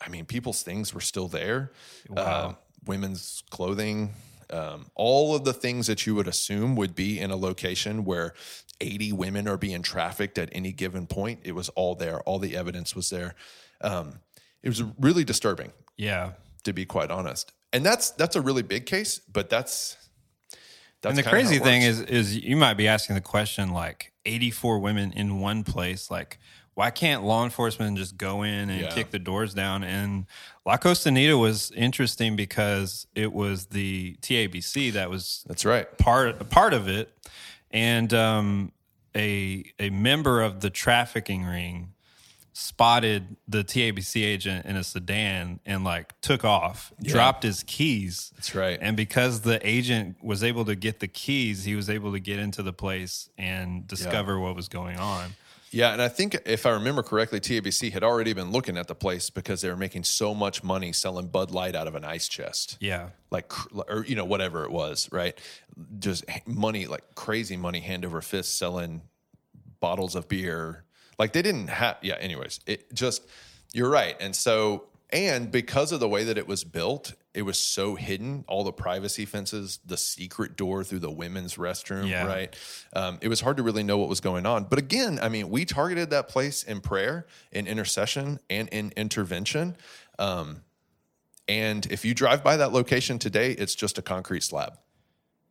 I 0.00 0.08
mean, 0.08 0.26
people's 0.26 0.62
things 0.62 0.94
were 0.94 1.00
still 1.00 1.26
there. 1.26 1.72
Uh, 2.16 2.52
women's 2.84 3.42
clothing, 3.50 4.12
um, 4.50 4.86
all 4.94 5.34
of 5.34 5.44
the 5.44 5.52
things 5.52 5.86
that 5.88 6.06
you 6.06 6.14
would 6.14 6.28
assume 6.28 6.76
would 6.76 6.94
be 6.94 7.18
in 7.18 7.30
a 7.30 7.36
location 7.36 8.04
where 8.04 8.34
80 8.80 9.12
women 9.12 9.48
are 9.48 9.56
being 9.56 9.82
trafficked 9.82 10.38
at 10.38 10.48
any 10.52 10.72
given 10.72 11.06
point. 11.06 11.40
It 11.44 11.52
was 11.52 11.68
all 11.70 11.94
there. 11.94 12.20
All 12.20 12.38
the 12.38 12.56
evidence 12.56 12.94
was 12.94 13.10
there. 13.10 13.34
Um, 13.80 14.20
it 14.62 14.68
was 14.68 14.82
really 14.98 15.24
disturbing, 15.24 15.72
Yeah. 15.96 16.32
to 16.64 16.72
be 16.72 16.84
quite 16.84 17.10
honest. 17.10 17.52
And 17.72 17.84
that's 17.84 18.10
that's 18.10 18.36
a 18.36 18.40
really 18.40 18.62
big 18.62 18.86
case, 18.86 19.18
but 19.30 19.50
that's 19.50 19.96
that's 21.02 21.16
And 21.16 21.18
the 21.18 21.28
crazy 21.28 21.58
thing 21.58 21.82
is, 21.82 22.00
is 22.00 22.36
you 22.36 22.56
might 22.56 22.74
be 22.74 22.88
asking 22.88 23.14
the 23.16 23.20
question 23.20 23.70
like 23.70 24.12
84 24.24 24.78
women 24.78 25.12
in 25.12 25.40
one 25.40 25.62
place, 25.62 26.10
like 26.10 26.38
why 26.74 26.90
can't 26.90 27.22
law 27.22 27.42
enforcement 27.44 27.96
just 27.96 28.16
go 28.18 28.42
in 28.42 28.68
and 28.70 28.80
Yeah. 28.82 28.90
kick 28.90 29.10
the 29.10 29.18
doors 29.18 29.54
down? 29.54 29.82
And 29.84 30.26
La 30.64 30.76
Costanita 30.76 31.38
was 31.38 31.70
interesting 31.72 32.36
because 32.36 33.06
it 33.14 33.32
was 33.32 33.66
the 33.66 34.16
TABC 34.22 34.92
that 34.94 35.08
was 35.10 35.44
that's 35.46 35.64
right. 35.64 35.86
part 35.98 36.48
part 36.50 36.72
of 36.74 36.88
it, 36.88 37.12
and 37.70 38.12
um, 38.14 38.72
a 39.14 39.64
a 39.78 39.90
member 39.90 40.40
of 40.42 40.60
the 40.60 40.70
trafficking 40.70 41.44
ring 41.44 41.92
spotted 42.58 43.36
the 43.46 43.62
TABC 43.62 44.24
agent 44.24 44.64
in 44.64 44.76
a 44.76 44.82
sedan 44.82 45.60
and 45.66 45.84
like 45.84 46.18
took 46.22 46.42
off, 46.42 46.90
dropped 47.02 47.42
his 47.42 47.62
keys. 47.62 48.32
That's 48.34 48.54
right. 48.54 48.78
And 48.80 48.96
because 48.96 49.42
the 49.42 49.60
agent 49.62 50.16
was 50.24 50.42
able 50.42 50.64
to 50.64 50.74
get 50.74 51.00
the 51.00 51.06
keys, 51.06 51.64
he 51.64 51.74
was 51.74 51.90
able 51.90 52.12
to 52.12 52.18
get 52.18 52.38
into 52.38 52.62
the 52.62 52.72
place 52.72 53.28
and 53.36 53.86
discover 53.86 54.40
what 54.40 54.56
was 54.56 54.68
going 54.68 54.96
on. 54.98 55.32
Yeah, 55.70 55.92
and 55.92 56.00
I 56.00 56.08
think 56.08 56.34
if 56.46 56.64
I 56.64 56.70
remember 56.70 57.02
correctly, 57.02 57.40
TABC 57.40 57.92
had 57.92 58.02
already 58.02 58.32
been 58.32 58.52
looking 58.52 58.78
at 58.78 58.88
the 58.88 58.94
place 58.94 59.28
because 59.28 59.60
they 59.60 59.68
were 59.68 59.76
making 59.76 60.04
so 60.04 60.34
much 60.34 60.64
money 60.64 60.94
selling 60.94 61.26
Bud 61.26 61.50
Light 61.50 61.74
out 61.74 61.86
of 61.86 61.94
an 61.94 62.06
ice 62.06 62.26
chest. 62.26 62.78
Yeah. 62.80 63.10
Like, 63.30 63.52
or, 63.90 64.02
you 64.06 64.14
know, 64.14 64.24
whatever 64.24 64.64
it 64.64 64.70
was, 64.70 65.10
right? 65.12 65.38
Just 65.98 66.24
money, 66.46 66.86
like 66.86 67.02
crazy 67.16 67.58
money, 67.58 67.80
hand 67.80 68.06
over 68.06 68.22
fist 68.22 68.56
selling 68.56 69.02
bottles 69.78 70.14
of 70.14 70.26
beer. 70.26 70.84
Like 71.18 71.32
they 71.32 71.42
didn't 71.42 71.68
have, 71.68 71.96
yeah, 72.02 72.14
anyways, 72.20 72.60
it 72.66 72.92
just, 72.94 73.22
you're 73.72 73.90
right. 73.90 74.16
And 74.20 74.34
so, 74.36 74.84
and 75.10 75.50
because 75.50 75.92
of 75.92 76.00
the 76.00 76.08
way 76.08 76.24
that 76.24 76.36
it 76.36 76.46
was 76.48 76.64
built, 76.64 77.14
it 77.32 77.42
was 77.42 77.58
so 77.58 77.94
hidden, 77.94 78.44
all 78.48 78.64
the 78.64 78.72
privacy 78.72 79.24
fences, 79.24 79.78
the 79.86 79.96
secret 79.96 80.56
door 80.56 80.82
through 80.82 80.98
the 80.98 81.10
women's 81.10 81.56
restroom, 81.56 82.08
Yeah. 82.08 82.26
right? 82.26 82.56
Um, 82.92 83.18
it 83.20 83.28
was 83.28 83.40
hard 83.40 83.58
to 83.58 83.62
really 83.62 83.82
know 83.82 83.98
what 83.98 84.08
was 84.08 84.20
going 84.20 84.46
on. 84.46 84.64
But 84.64 84.78
again, 84.78 85.18
I 85.22 85.28
mean, 85.28 85.48
we 85.48 85.64
targeted 85.64 86.10
that 86.10 86.28
place 86.28 86.62
in 86.62 86.80
prayer, 86.80 87.26
in 87.52 87.66
intercession, 87.66 88.40
and 88.50 88.68
in 88.70 88.92
intervention. 88.96 89.76
Um, 90.18 90.62
and 91.48 91.86
if 91.92 92.04
you 92.04 92.12
drive 92.14 92.42
by 92.42 92.56
that 92.56 92.72
location 92.72 93.18
today, 93.18 93.52
it's 93.52 93.74
just 93.74 93.98
a 93.98 94.02
concrete 94.02 94.42
slab. 94.42 94.78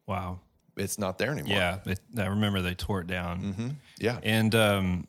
Wow. 0.05 0.39
It's 0.75 1.00
not 1.00 1.17
there 1.17 1.31
anymore. 1.31 1.55
Yeah. 1.55 1.79
They, 1.86 1.95
I 2.22 2.27
remember 2.27 2.62
they 2.62 2.74
tore 2.75 3.01
it 3.01 3.07
down. 3.07 3.77
Yeah. 3.98 4.19
And 4.22 4.53
um, 4.53 5.07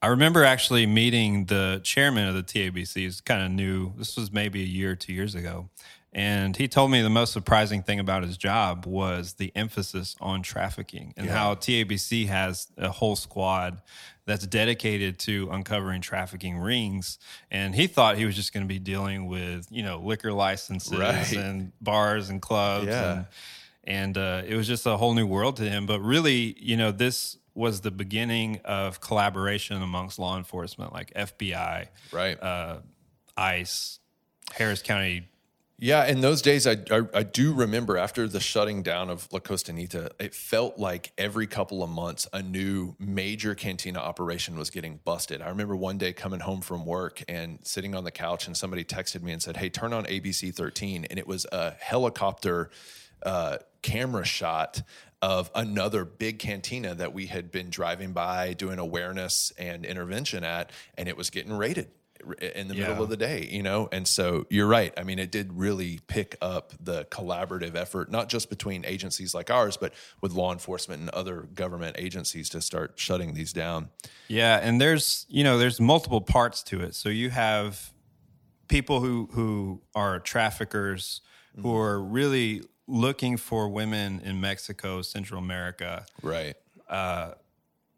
I 0.00 0.08
remember 0.08 0.44
actually 0.44 0.86
meeting 0.86 1.46
the 1.46 1.80
chairman 1.82 2.28
of 2.28 2.34
the 2.34 2.42
TABC. 2.42 2.94
He's 2.94 3.20
kind 3.20 3.42
of 3.42 3.50
new. 3.50 3.92
This 3.96 4.16
was 4.16 4.30
maybe 4.32 4.62
a 4.62 4.66
year 4.66 4.92
or 4.92 4.96
two 4.96 5.12
years 5.12 5.34
ago. 5.34 5.68
And 6.12 6.56
he 6.56 6.68
told 6.68 6.90
me 6.90 7.02
the 7.02 7.10
most 7.10 7.32
surprising 7.32 7.82
thing 7.82 8.00
about 8.00 8.22
his 8.22 8.36
job 8.36 8.86
was 8.86 9.34
the 9.34 9.52
emphasis 9.54 10.16
on 10.20 10.42
trafficking 10.42 11.12
and 11.16 11.28
how 11.28 11.54
TABC 11.54 12.28
has 12.28 12.68
a 12.78 12.88
whole 12.90 13.14
squad 13.14 13.82
that's 14.24 14.46
dedicated 14.46 15.18
to 15.20 15.48
uncovering 15.50 16.00
trafficking 16.00 16.56
rings. 16.58 17.18
And 17.50 17.74
he 17.74 17.86
thought 17.86 18.16
he 18.16 18.24
was 18.24 18.36
just 18.36 18.54
going 18.54 18.64
to 18.64 18.68
be 18.68 18.78
dealing 18.78 19.26
with, 19.26 19.66
you 19.70 19.82
know, 19.82 19.98
liquor 19.98 20.32
licenses 20.32 20.96
Right. 20.98 21.30
and 21.32 21.72
bars 21.80 22.30
and 22.30 22.40
clubs. 22.40 22.86
Yeah. 22.86 23.12
And, 23.12 23.26
and 23.84 24.18
uh, 24.18 24.42
it 24.46 24.54
was 24.54 24.66
just 24.66 24.86
a 24.86 24.96
whole 24.96 25.14
new 25.14 25.26
world 25.26 25.56
to 25.56 25.68
him. 25.68 25.84
But 25.86 26.00
really, 26.00 26.56
you 26.58 26.76
know, 26.76 26.90
this 26.90 27.36
was 27.58 27.82
the 27.82 27.90
beginning 27.90 28.60
of 28.64 29.00
collaboration 29.00 29.82
amongst 29.82 30.18
law 30.18 30.36
enforcement, 30.38 30.92
like 30.92 31.12
FBI, 31.14 31.88
Right. 32.12 32.42
uh, 32.42 32.78
ICE, 33.36 33.98
Harris 34.52 34.80
County. 34.82 35.28
Yeah, 35.80 36.06
in 36.06 36.22
those 36.22 36.42
days, 36.42 36.66
I, 36.66 36.72
I 36.90 37.02
I 37.14 37.22
do 37.22 37.52
remember 37.54 37.96
after 37.98 38.26
the 38.26 38.40
shutting 38.40 38.82
down 38.82 39.10
of 39.10 39.28
La 39.32 39.38
Costanita, 39.38 40.10
it 40.18 40.34
felt 40.34 40.76
like 40.76 41.12
every 41.16 41.46
couple 41.46 41.84
of 41.84 41.90
months 41.90 42.26
a 42.32 42.42
new 42.42 42.96
major 42.98 43.54
cantina 43.54 44.00
operation 44.00 44.58
was 44.58 44.70
getting 44.70 44.98
busted. 45.04 45.40
I 45.40 45.48
remember 45.50 45.76
one 45.76 45.96
day 45.96 46.12
coming 46.12 46.40
home 46.40 46.62
from 46.62 46.84
work 46.84 47.22
and 47.28 47.60
sitting 47.62 47.94
on 47.94 48.02
the 48.02 48.10
couch, 48.10 48.48
and 48.48 48.56
somebody 48.56 48.82
texted 48.82 49.22
me 49.22 49.30
and 49.30 49.40
said, 49.40 49.56
"Hey, 49.58 49.68
turn 49.68 49.92
on 49.92 50.04
ABC 50.06 50.50
13," 50.52 51.04
and 51.04 51.16
it 51.16 51.28
was 51.28 51.46
a 51.52 51.70
helicopter 51.78 52.70
uh, 53.22 53.58
camera 53.82 54.24
shot 54.24 54.82
of 55.20 55.50
another 55.54 56.04
big 56.04 56.38
cantina 56.38 56.94
that 56.94 57.12
we 57.12 57.26
had 57.26 57.50
been 57.50 57.70
driving 57.70 58.12
by 58.12 58.52
doing 58.52 58.78
awareness 58.78 59.52
and 59.58 59.84
intervention 59.84 60.44
at, 60.44 60.70
and 60.96 61.08
it 61.08 61.16
was 61.16 61.30
getting 61.30 61.52
raided 61.52 61.90
in 62.40 62.68
the 62.68 62.74
middle 62.74 63.02
of 63.02 63.08
the 63.08 63.16
day, 63.16 63.48
you 63.50 63.62
know? 63.62 63.88
And 63.92 64.06
so 64.06 64.46
you're 64.50 64.66
right. 64.66 64.92
I 64.96 65.04
mean, 65.04 65.18
it 65.18 65.30
did 65.30 65.52
really 65.52 66.00
pick 66.06 66.36
up 66.40 66.72
the 66.80 67.04
collaborative 67.06 67.74
effort, 67.74 68.10
not 68.10 68.28
just 68.28 68.50
between 68.50 68.84
agencies 68.84 69.34
like 69.34 69.50
ours, 69.50 69.76
but 69.76 69.94
with 70.20 70.32
law 70.32 70.52
enforcement 70.52 71.00
and 71.00 71.10
other 71.10 71.42
government 71.54 71.96
agencies 71.98 72.48
to 72.50 72.60
start 72.60 72.94
shutting 72.96 73.34
these 73.34 73.52
down. 73.52 73.90
Yeah, 74.28 74.58
and 74.62 74.80
there's 74.80 75.26
you 75.28 75.44
know 75.44 75.58
there's 75.58 75.80
multiple 75.80 76.20
parts 76.20 76.62
to 76.64 76.80
it. 76.80 76.94
So 76.94 77.08
you 77.08 77.30
have 77.30 77.92
people 78.68 79.00
who 79.00 79.28
who 79.32 79.82
are 79.94 80.18
traffickers 80.18 81.20
who 81.56 81.62
mm-hmm. 81.62 81.70
are 81.70 82.00
really 82.00 82.62
looking 82.88 83.36
for 83.36 83.68
women 83.68 84.20
in 84.24 84.40
Mexico, 84.40 85.02
Central 85.02 85.38
America, 85.38 86.06
Right. 86.22 86.56
Uh, 86.88 87.34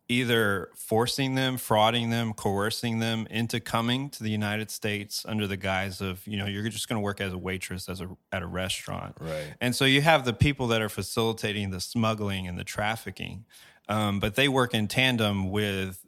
either 0.08 0.68
forcing 0.74 1.36
them, 1.36 1.56
frauding 1.56 2.10
them, 2.10 2.32
coercing 2.34 2.98
them 2.98 3.28
into 3.30 3.60
coming 3.60 4.10
to 4.10 4.24
the 4.24 4.30
United 4.30 4.68
States 4.68 5.24
under 5.26 5.46
the 5.46 5.56
guise 5.56 6.00
of, 6.00 6.26
you 6.26 6.36
know, 6.36 6.46
you're 6.46 6.68
just 6.68 6.88
going 6.88 6.96
to 6.96 7.00
work 7.00 7.20
as 7.20 7.32
a 7.32 7.38
waitress 7.38 7.88
as 7.88 8.00
a, 8.00 8.08
at 8.32 8.42
a 8.42 8.46
restaurant. 8.46 9.16
Right. 9.20 9.54
And 9.60 9.74
so 9.74 9.84
you 9.84 10.00
have 10.02 10.24
the 10.24 10.32
people 10.32 10.66
that 10.68 10.82
are 10.82 10.88
facilitating 10.88 11.70
the 11.70 11.80
smuggling 11.80 12.48
and 12.48 12.58
the 12.58 12.64
trafficking, 12.64 13.44
um, 13.88 14.18
but 14.18 14.34
they 14.34 14.48
work 14.48 14.74
in 14.74 14.88
tandem 14.88 15.48
with 15.48 16.04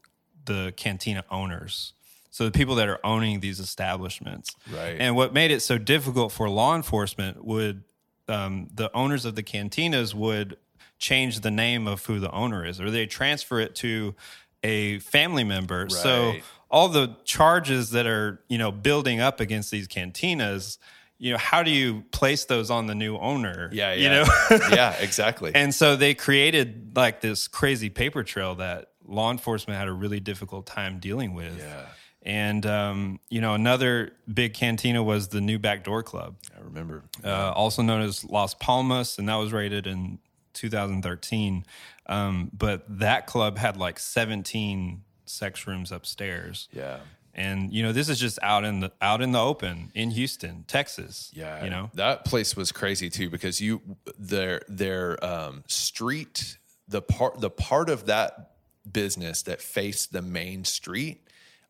the 0.46 0.74
cantina 0.76 1.24
owners. 1.30 1.92
So 2.30 2.44
the 2.44 2.50
people 2.50 2.74
that 2.76 2.88
are 2.88 2.98
owning 3.04 3.38
these 3.38 3.60
establishments. 3.60 4.56
Right. 4.74 4.96
And 4.98 5.14
what 5.14 5.32
made 5.32 5.52
it 5.52 5.60
so 5.60 5.78
difficult 5.78 6.32
for 6.32 6.48
law 6.48 6.74
enforcement 6.74 7.44
would 7.44 7.84
um, 8.28 8.68
the 8.72 8.90
owners 8.94 9.24
of 9.24 9.34
the 9.34 9.42
cantinas 9.42 10.14
would 10.14 10.56
change 10.98 11.40
the 11.40 11.50
name 11.50 11.86
of 11.88 12.04
who 12.06 12.20
the 12.20 12.30
owner 12.30 12.64
is, 12.64 12.80
or 12.80 12.90
they 12.90 13.06
transfer 13.06 13.58
it 13.60 13.74
to 13.76 14.14
a 14.62 14.98
family 15.00 15.44
member. 15.44 15.88
So 15.88 16.34
all 16.70 16.88
the 16.88 17.16
charges 17.24 17.90
that 17.90 18.06
are 18.06 18.40
you 18.48 18.58
know 18.58 18.70
building 18.72 19.20
up 19.20 19.40
against 19.40 19.70
these 19.70 19.88
cantinas, 19.88 20.78
you 21.18 21.32
know, 21.32 21.38
how 21.38 21.62
do 21.62 21.70
you 21.70 22.02
place 22.12 22.44
those 22.44 22.70
on 22.70 22.86
the 22.86 22.94
new 22.94 23.16
owner? 23.18 23.68
Yeah. 23.72 23.92
you 23.94 24.04
Yeah. 24.04 24.24
know. 24.24 24.58
yeah. 24.70 24.92
Exactly. 25.00 25.52
And 25.54 25.74
so 25.74 25.96
they 25.96 26.14
created 26.14 26.92
like 26.96 27.20
this 27.20 27.48
crazy 27.48 27.90
paper 27.90 28.22
trail 28.22 28.54
that 28.56 28.90
law 29.04 29.30
enforcement 29.30 29.78
had 29.78 29.88
a 29.88 29.92
really 29.92 30.20
difficult 30.20 30.66
time 30.66 30.98
dealing 31.00 31.34
with. 31.34 31.58
Yeah. 31.58 31.86
And 32.24 32.64
um, 32.66 33.20
you 33.30 33.40
know, 33.40 33.54
another 33.54 34.12
big 34.32 34.54
cantina 34.54 35.02
was 35.02 35.28
the 35.28 35.40
New 35.40 35.58
Backdoor 35.58 36.02
Club, 36.02 36.36
I 36.56 36.62
remember. 36.62 37.02
uh, 37.24 37.50
also 37.50 37.82
known 37.82 38.02
as 38.02 38.24
Las 38.24 38.54
Palmas, 38.54 39.18
and 39.18 39.28
that 39.28 39.36
was 39.36 39.52
rated 39.52 39.86
in 39.86 40.18
2013. 40.54 41.64
Um, 42.06 42.50
but 42.52 42.84
that 42.98 43.26
club 43.26 43.58
had 43.58 43.76
like 43.76 43.98
17 43.98 45.02
sex 45.24 45.66
rooms 45.66 45.90
upstairs. 45.92 46.68
yeah. 46.72 46.98
And 47.34 47.72
you 47.72 47.82
know, 47.82 47.92
this 47.92 48.10
is 48.10 48.20
just 48.20 48.38
out 48.42 48.62
in 48.62 48.80
the 48.80 48.92
out 49.00 49.22
in 49.22 49.32
the 49.32 49.40
open 49.40 49.90
in 49.94 50.10
Houston, 50.10 50.64
Texas. 50.68 51.30
Yeah, 51.34 51.64
you 51.64 51.70
know, 51.70 51.90
that 51.94 52.26
place 52.26 52.54
was 52.54 52.72
crazy 52.72 53.08
too 53.08 53.30
because 53.30 53.58
you 53.58 53.80
their 54.18 54.60
their 54.68 55.24
um, 55.24 55.64
street 55.66 56.58
the 56.88 57.00
part 57.00 57.40
the 57.40 57.48
part 57.48 57.88
of 57.88 58.04
that 58.04 58.50
business 58.90 59.40
that 59.42 59.62
faced 59.62 60.12
the 60.12 60.20
main 60.20 60.64
street 60.64 61.26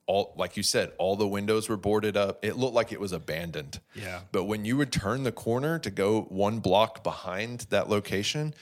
all 0.06 0.35
like 0.37 0.56
you 0.56 0.62
said 0.62 0.92
all 0.99 1.16
the 1.16 1.28
windows 1.28 1.68
were 1.68 1.76
boarded 1.76 2.16
up. 2.16 2.44
It 2.44 2.56
looked 2.56 2.75
like 2.75 2.92
it 2.92 3.00
was 3.00 3.12
abandoned. 3.12 3.80
Yeah. 3.94 4.21
but 4.32 4.44
when 4.44 4.64
you 4.64 4.76
would 4.76 4.92
turn 4.92 5.23
the 5.23 5.32
corner 5.32 5.78
to 5.78 5.90
go 5.90 6.23
one 6.23 6.59
block 6.61 7.02
behind 7.04 7.66
that 7.71 7.88
location 7.88 8.54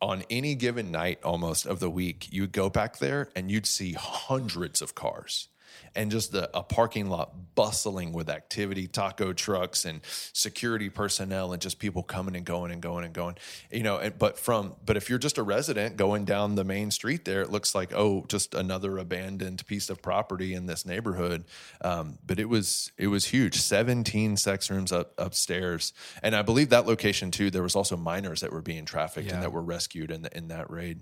on 0.00 0.24
any 0.28 0.54
given 0.54 0.90
night 0.90 1.18
almost 1.24 1.64
of 1.66 1.80
the 1.80 1.88
week 1.90 2.28
you 2.30 2.42
would 2.42 2.52
go 2.52 2.68
back 2.68 2.98
there 2.98 3.30
and 3.34 3.50
you'd 3.50 3.66
see 3.66 3.92
hundreds 3.92 4.82
of 4.82 4.94
cars 4.94 5.48
and 5.96 6.10
just 6.10 6.32
the, 6.32 6.50
a 6.56 6.62
parking 6.62 7.08
lot 7.08 7.32
bustling 7.54 8.12
with 8.12 8.28
activity, 8.28 8.86
taco 8.86 9.32
trucks 9.32 9.84
and 9.84 10.00
security 10.32 10.90
personnel, 10.90 11.52
and 11.52 11.62
just 11.62 11.78
people 11.78 12.02
coming 12.02 12.36
and 12.36 12.44
going 12.44 12.70
and 12.70 12.82
going 12.82 13.04
and 13.04 13.14
going. 13.14 13.36
You 13.70 13.82
know, 13.82 13.96
and, 13.98 14.18
but 14.18 14.38
from 14.38 14.76
but 14.84 14.96
if 14.96 15.08
you're 15.08 15.18
just 15.18 15.38
a 15.38 15.42
resident 15.42 15.96
going 15.96 16.24
down 16.24 16.54
the 16.54 16.64
main 16.64 16.90
street 16.90 17.24
there, 17.24 17.40
it 17.42 17.50
looks 17.50 17.74
like 17.74 17.92
oh, 17.94 18.24
just 18.28 18.54
another 18.54 18.98
abandoned 18.98 19.66
piece 19.66 19.90
of 19.90 20.02
property 20.02 20.54
in 20.54 20.66
this 20.66 20.84
neighborhood. 20.86 21.44
Um, 21.80 22.18
but 22.26 22.38
it 22.38 22.48
was 22.48 22.92
it 22.98 23.08
was 23.08 23.26
huge, 23.26 23.56
17 23.56 24.36
sex 24.36 24.70
rooms 24.70 24.92
up 24.92 25.12
upstairs, 25.18 25.92
and 26.22 26.36
I 26.36 26.42
believe 26.42 26.70
that 26.70 26.86
location 26.86 27.30
too. 27.30 27.50
There 27.50 27.62
was 27.62 27.74
also 27.76 27.96
minors 27.96 28.40
that 28.42 28.52
were 28.52 28.62
being 28.62 28.84
trafficked 28.84 29.28
Yeah. 29.28 29.34
and 29.34 29.42
that 29.42 29.52
were 29.52 29.62
rescued 29.62 30.10
in 30.10 30.22
the, 30.22 30.36
in 30.36 30.48
that 30.48 30.70
raid. 30.70 31.00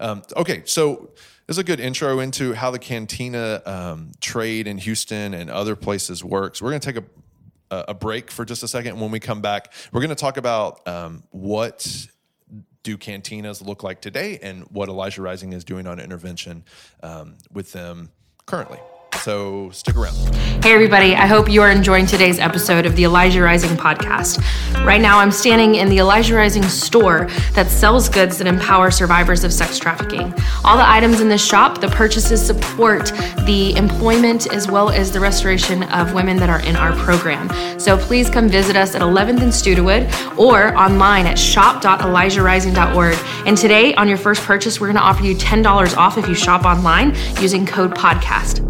Um, 0.00 0.22
okay, 0.34 0.62
so 0.64 1.10
this 1.46 1.54
is 1.54 1.58
a 1.58 1.64
good 1.64 1.78
intro 1.78 2.20
into 2.20 2.54
how 2.54 2.70
the 2.70 2.78
cantina 2.78 3.62
um, 3.66 4.12
trade 4.20 4.66
in 4.66 4.78
Houston 4.78 5.34
and 5.34 5.50
other 5.50 5.76
places 5.76 6.24
works. 6.24 6.62
We're 6.62 6.70
going 6.70 6.80
to 6.80 6.92
take 6.92 7.04
a, 7.70 7.84
a 7.88 7.94
break 7.94 8.30
for 8.30 8.44
just 8.44 8.62
a 8.62 8.68
second. 8.68 8.98
When 8.98 9.10
we 9.10 9.20
come 9.20 9.42
back, 9.42 9.72
we're 9.92 10.00
going 10.00 10.08
to 10.08 10.14
talk 10.14 10.38
about 10.38 10.86
um, 10.88 11.22
what 11.30 12.08
do 12.82 12.96
cantinas 12.96 13.64
look 13.64 13.82
like 13.82 14.00
today 14.00 14.38
and 14.42 14.64
what 14.70 14.88
Elijah 14.88 15.20
Rising 15.20 15.52
is 15.52 15.64
doing 15.64 15.86
on 15.86 16.00
intervention 16.00 16.64
um, 17.02 17.36
with 17.52 17.72
them 17.72 18.10
currently. 18.46 18.78
So 19.22 19.70
stick 19.70 19.96
around. 19.96 20.16
Hey, 20.64 20.72
everybody. 20.72 21.14
I 21.14 21.26
hope 21.26 21.48
you 21.48 21.60
are 21.62 21.70
enjoying 21.70 22.06
today's 22.06 22.38
episode 22.38 22.86
of 22.86 22.96
the 22.96 23.04
Elijah 23.04 23.42
Rising 23.42 23.76
podcast. 23.76 24.42
Right 24.84 25.00
now, 25.00 25.18
I'm 25.18 25.30
standing 25.30 25.74
in 25.74 25.88
the 25.88 25.98
Elijah 25.98 26.34
Rising 26.34 26.62
store 26.62 27.28
that 27.52 27.68
sells 27.68 28.08
goods 28.08 28.38
that 28.38 28.46
empower 28.46 28.90
survivors 28.90 29.44
of 29.44 29.52
sex 29.52 29.78
trafficking. 29.78 30.32
All 30.64 30.76
the 30.76 30.88
items 30.88 31.20
in 31.20 31.28
this 31.28 31.44
shop, 31.44 31.80
the 31.80 31.88
purchases 31.88 32.44
support 32.44 33.12
the 33.44 33.74
employment 33.76 34.52
as 34.52 34.70
well 34.70 34.88
as 34.88 35.12
the 35.12 35.20
restoration 35.20 35.82
of 35.84 36.14
women 36.14 36.38
that 36.38 36.48
are 36.48 36.60
in 36.60 36.76
our 36.76 36.92
program. 37.04 37.48
So 37.78 37.98
please 37.98 38.30
come 38.30 38.48
visit 38.48 38.76
us 38.76 38.94
at 38.94 39.02
11th 39.02 39.42
and 39.42 39.52
Studewood 39.52 40.38
or 40.38 40.74
online 40.76 41.26
at 41.26 41.38
shop.elijahrising.org. 41.38 43.18
And 43.46 43.56
today, 43.56 43.94
on 43.94 44.08
your 44.08 44.18
first 44.18 44.42
purchase, 44.42 44.80
we're 44.80 44.88
going 44.88 44.96
to 44.96 45.02
offer 45.02 45.22
you 45.22 45.34
$10 45.36 45.96
off 45.96 46.16
if 46.16 46.26
you 46.28 46.34
shop 46.34 46.64
online 46.64 47.14
using 47.40 47.66
code 47.66 47.92
podcast. 47.94 48.69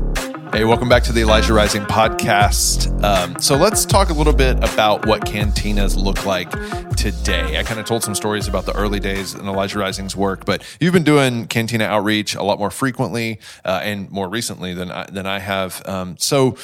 Hey, 0.52 0.64
welcome 0.64 0.88
back 0.88 1.04
to 1.04 1.12
the 1.12 1.20
Elijah 1.20 1.54
Rising 1.54 1.82
podcast. 1.82 3.04
Um, 3.04 3.40
so 3.40 3.56
let's 3.56 3.84
talk 3.84 4.10
a 4.10 4.12
little 4.12 4.32
bit 4.32 4.56
about 4.56 5.06
what 5.06 5.24
cantinas 5.24 5.96
look 5.96 6.26
like 6.26 6.50
today. 6.96 7.56
I 7.56 7.62
kind 7.62 7.78
of 7.78 7.86
told 7.86 8.02
some 8.02 8.16
stories 8.16 8.48
about 8.48 8.66
the 8.66 8.74
early 8.74 8.98
days 8.98 9.32
in 9.32 9.46
Elijah 9.46 9.78
Rising's 9.78 10.16
work, 10.16 10.44
but 10.44 10.64
you've 10.80 10.92
been 10.92 11.04
doing 11.04 11.46
cantina 11.46 11.84
outreach 11.84 12.34
a 12.34 12.42
lot 12.42 12.58
more 12.58 12.72
frequently 12.72 13.38
uh, 13.64 13.80
and 13.84 14.10
more 14.10 14.28
recently 14.28 14.74
than 14.74 14.90
I, 14.90 15.06
than 15.08 15.24
I 15.24 15.38
have. 15.38 15.86
Um, 15.86 16.16
so 16.18 16.56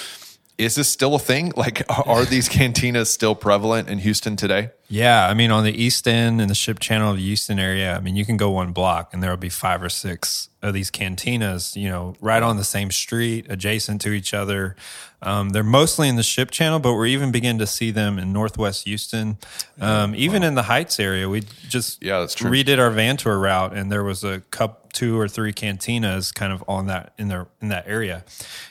is 0.58 0.74
this 0.74 0.88
still 0.88 1.14
a 1.14 1.20
thing? 1.20 1.52
Like, 1.56 1.88
are, 1.88 2.08
are 2.08 2.24
these 2.24 2.48
cantinas 2.48 3.06
still 3.06 3.36
prevalent 3.36 3.88
in 3.88 3.98
Houston 3.98 4.34
today? 4.34 4.70
Yeah, 4.88 5.26
I 5.26 5.34
mean, 5.34 5.50
on 5.50 5.64
the 5.64 5.72
East 5.72 6.06
End 6.06 6.40
and 6.40 6.48
the 6.48 6.54
Ship 6.54 6.78
Channel 6.78 7.10
of 7.10 7.16
the 7.16 7.22
Houston 7.22 7.58
area, 7.58 7.96
I 7.96 8.00
mean, 8.00 8.14
you 8.14 8.24
can 8.24 8.36
go 8.36 8.50
one 8.50 8.72
block 8.72 9.12
and 9.12 9.20
there 9.20 9.30
will 9.30 9.36
be 9.36 9.48
five 9.48 9.82
or 9.82 9.88
six 9.88 10.48
of 10.62 10.74
these 10.74 10.90
cantinas, 10.92 11.74
you 11.74 11.88
know, 11.88 12.14
right 12.20 12.42
on 12.42 12.56
the 12.56 12.64
same 12.64 12.92
street, 12.92 13.46
adjacent 13.48 14.00
to 14.02 14.12
each 14.12 14.32
other. 14.32 14.76
Um, 15.22 15.48
they're 15.50 15.64
mostly 15.64 16.08
in 16.08 16.14
the 16.14 16.22
Ship 16.22 16.50
Channel, 16.52 16.78
but 16.78 16.92
we're 16.94 17.06
even 17.06 17.32
beginning 17.32 17.58
to 17.58 17.66
see 17.66 17.90
them 17.90 18.18
in 18.18 18.32
Northwest 18.32 18.84
Houston, 18.84 19.38
um, 19.80 20.14
even 20.14 20.44
in 20.44 20.54
the 20.54 20.62
Heights 20.62 21.00
area. 21.00 21.28
We 21.28 21.42
just 21.68 22.00
Yeah, 22.02 22.20
that's 22.20 22.34
true. 22.34 22.50
redid 22.50 22.78
our 22.78 22.90
van 22.90 23.16
tour 23.16 23.38
route, 23.38 23.72
and 23.76 23.90
there 23.90 24.04
was 24.04 24.22
a 24.22 24.40
cup, 24.50 24.92
two 24.92 25.18
or 25.18 25.26
three 25.26 25.52
cantinas 25.52 26.32
kind 26.32 26.52
of 26.52 26.62
on 26.68 26.86
that 26.86 27.12
in 27.18 27.26
their 27.28 27.48
in 27.60 27.68
that 27.68 27.84
area, 27.88 28.24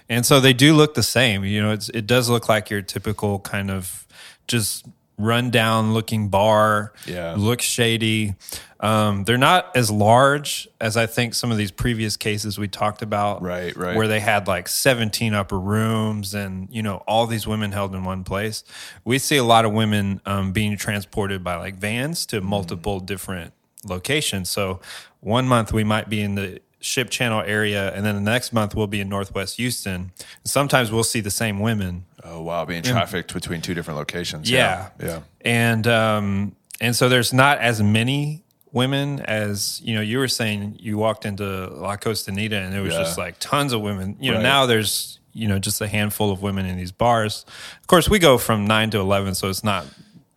and 0.08 0.26
so 0.26 0.40
they 0.40 0.54
do 0.54 0.74
look 0.76 0.94
the 0.94 1.04
same. 1.04 1.44
You 1.44 1.62
know, 1.62 1.72
it's 1.72 1.90
it 1.90 2.08
does 2.08 2.30
look 2.30 2.48
like 2.48 2.70
your 2.70 2.82
typical 2.82 3.40
kind 3.40 3.70
of 3.70 4.06
just 4.48 4.86
run 5.18 5.50
down 5.50 5.94
looking 5.94 6.30
bar. 6.30 6.94
Yeah. 7.06 7.36
looks 7.38 7.64
shady. 7.64 8.36
Um, 8.80 9.24
they're 9.24 9.38
not 9.38 9.76
as 9.76 9.90
large 9.90 10.68
as 10.80 10.98
I 10.98 11.06
think 11.06 11.34
some 11.34 11.52
of 11.52 11.58
these 11.58 11.72
previous 11.72 12.18
cases 12.18 12.60
we 12.60 12.68
talked 12.68 13.02
about. 13.02 13.42
Right, 13.42 13.76
right. 13.76 13.96
Where 13.96 14.08
they 14.08 14.20
had 14.20 14.48
like 14.48 14.68
17 14.68 15.34
upper 15.34 15.60
rooms 15.60 16.36
and, 16.36 16.68
you 16.70 16.84
know, 16.84 16.98
all 17.08 17.26
these 17.26 17.48
women 17.48 17.72
held 17.72 17.96
in 17.96 18.04
one 18.04 18.24
place. 18.24 18.64
We 19.04 19.18
see 19.18 19.38
a 19.38 19.44
lot 19.44 19.66
of 19.66 19.72
women 19.72 20.22
um, 20.26 20.52
being 20.52 20.78
transported 20.78 21.44
by 21.44 21.56
like 21.56 21.76
vans 21.76 22.26
to 22.28 22.42
multiple 22.42 23.00
different 23.00 23.54
locations. 23.86 24.50
So 24.50 24.82
one 25.22 25.48
month 25.48 25.72
we 25.74 25.84
might 25.84 26.10
be 26.10 26.22
in 26.22 26.36
the 26.36 26.62
ship 26.86 27.10
channel 27.10 27.42
area 27.42 27.92
and 27.96 28.06
then 28.06 28.14
the 28.16 28.22
next 28.22 28.54
month 28.54 28.76
we'll 28.76 28.86
be 28.88 29.02
in 29.02 29.10
Northwest 29.10 29.58
Houston. 29.58 30.12
Sometimes 30.44 30.92
we'll 30.92 31.04
see 31.04 31.20
the 31.22 31.32
same 31.32 31.60
women 31.60 32.06
Oh, 32.28 32.42
wow. 32.42 32.66
Being 32.66 32.82
trafficked 32.82 33.34
between 33.36 33.62
two 33.62 33.74
different 33.76 33.98
locations. 34.00 34.50
yeah. 34.50 34.90
Yeah. 35.02 35.20
And 35.42 35.86
um 35.88 36.56
and 36.82 36.96
so 36.96 37.10
there's 37.10 37.32
not 37.34 37.60
as 37.60 37.82
many 37.82 38.44
women 38.72 39.22
as 39.22 39.80
you 39.84 39.96
know 39.96 40.02
you 40.02 40.18
were 40.20 40.28
saying 40.28 40.78
you 40.80 40.98
walked 40.98 41.26
into 41.26 41.44
La 41.68 41.96
Costanita 41.98 42.54
and 42.64 42.74
there 42.74 42.82
was 42.82 42.94
Yeah. 42.94 43.00
just 43.04 43.18
like 43.18 43.36
tons 43.40 43.74
of 43.74 43.82
women. 43.82 44.18
You 44.20 44.32
know, 44.32 44.38
Right. 44.38 44.44
now 44.44 44.66
there's 44.66 45.20
you 45.34 45.48
know 45.48 45.60
just 45.60 45.82
a 45.82 45.88
handful 45.88 46.32
of 46.32 46.42
women 46.42 46.66
in 46.66 46.78
these 46.78 46.92
bars. 46.92 47.46
Of 47.82 47.88
course, 47.88 48.08
we 48.10 48.20
go 48.20 48.38
from 48.38 48.66
9 48.68 48.90
to 48.92 49.00
11 49.00 49.36
so 49.36 49.50
it's 49.50 49.64
not 49.64 49.86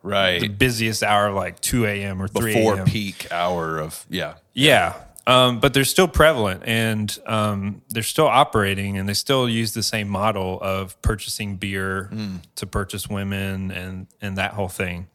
Right. 0.02 0.40
the 0.40 0.48
busiest 0.48 1.02
hour 1.02 1.30
like 1.32 1.60
2 1.60 1.84
a.m. 1.86 2.22
or 2.22 2.28
3 2.28 2.54
Before 2.54 2.84
peak 2.84 3.26
hour 3.32 3.78
of, 3.78 4.06
yeah. 4.08 4.34
Yeah. 4.54 4.94
Um, 5.28 5.60
but 5.60 5.74
they're 5.74 5.84
still 5.84 6.08
prevalent 6.08 6.62
and 6.64 7.18
um, 7.26 7.82
they're 7.90 8.02
still 8.02 8.26
operating 8.28 8.96
and 8.96 9.06
they 9.06 9.12
still 9.12 9.46
use 9.46 9.74
the 9.74 9.82
same 9.82 10.08
model 10.08 10.58
of 10.62 10.96
purchasing 11.02 11.56
beer 11.56 12.08
to 12.54 12.66
purchase 12.66 13.10
women 13.10 13.70
and, 13.70 14.06
and 14.22 14.38
that 14.38 14.52
whole 14.54 14.70
thing. 14.70 15.06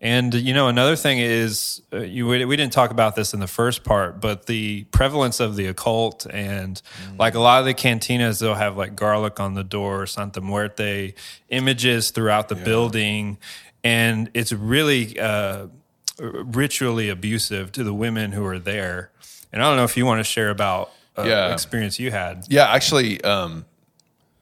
And, 0.00 0.34
you 0.34 0.54
know, 0.54 0.66
another 0.66 0.96
thing 0.96 1.20
is 1.20 1.82
uh, 1.92 1.98
you, 1.98 2.26
we 2.26 2.44
we 2.44 2.56
didn't 2.56 2.72
talk 2.72 2.90
about 2.90 3.14
this 3.14 3.32
in 3.32 3.38
the 3.38 3.46
first 3.46 3.84
part, 3.84 4.20
but 4.20 4.46
the 4.46 4.84
prevalence 4.90 5.38
of 5.38 5.54
the 5.54 5.66
occult 5.68 6.26
and 6.28 6.82
like 7.16 7.36
a 7.36 7.40
lot 7.40 7.60
of 7.60 7.66
the 7.66 7.74
cantinas, 7.74 8.40
they'll 8.40 8.54
have 8.54 8.76
like 8.76 8.96
garlic 8.96 9.38
on 9.38 9.54
the 9.54 9.62
door, 9.62 10.04
Santa 10.08 10.40
Muerte 10.40 11.14
images 11.48 12.10
throughout 12.10 12.48
the 12.48 12.56
building. 12.64 13.38
And 13.84 14.30
it's 14.34 14.52
really, 14.52 15.16
uh, 15.20 15.68
ritually 16.18 17.08
abusive 17.08 17.70
to 17.72 17.84
the 17.84 17.94
women 17.94 18.32
who 18.32 18.44
are 18.44 18.58
there. 18.58 19.12
And 19.52 19.62
I 19.62 19.66
don't 19.68 19.76
know 19.76 19.84
if 19.84 19.96
you 19.96 20.06
want 20.06 20.20
to 20.20 20.24
share 20.24 20.50
about 20.50 20.90
uh, 21.18 21.24
Yeah. 21.24 21.52
experience 21.52 21.98
you 21.98 22.10
had. 22.10 22.44
Yeah, 22.48 22.68
actually, 22.70 23.22
um, 23.24 23.64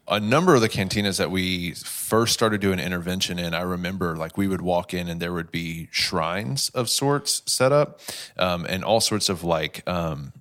a 0.06 0.20
number 0.20 0.54
of 0.54 0.60
the 0.60 0.68
cantinas 0.68 1.18
that 1.18 1.30
we 1.30 1.72
first 1.72 2.32
started 2.32 2.60
doing 2.60 2.78
intervention 2.78 3.38
in, 3.38 3.52
I 3.54 3.60
remember 3.62 4.16
like 4.16 4.36
we 4.38 4.48
would 4.48 4.62
walk 4.62 4.94
in 4.94 5.08
and 5.08 5.20
there 5.20 5.32
would 5.32 5.50
be 5.50 5.88
shrines 5.90 6.70
of 6.70 6.88
sorts 6.88 7.42
set 7.46 7.72
up, 7.72 8.00
um, 8.38 8.64
and 8.68 8.84
all 8.84 9.00
sorts 9.00 9.28
of 9.28 9.44
like 9.44 9.86
um, 9.88 10.32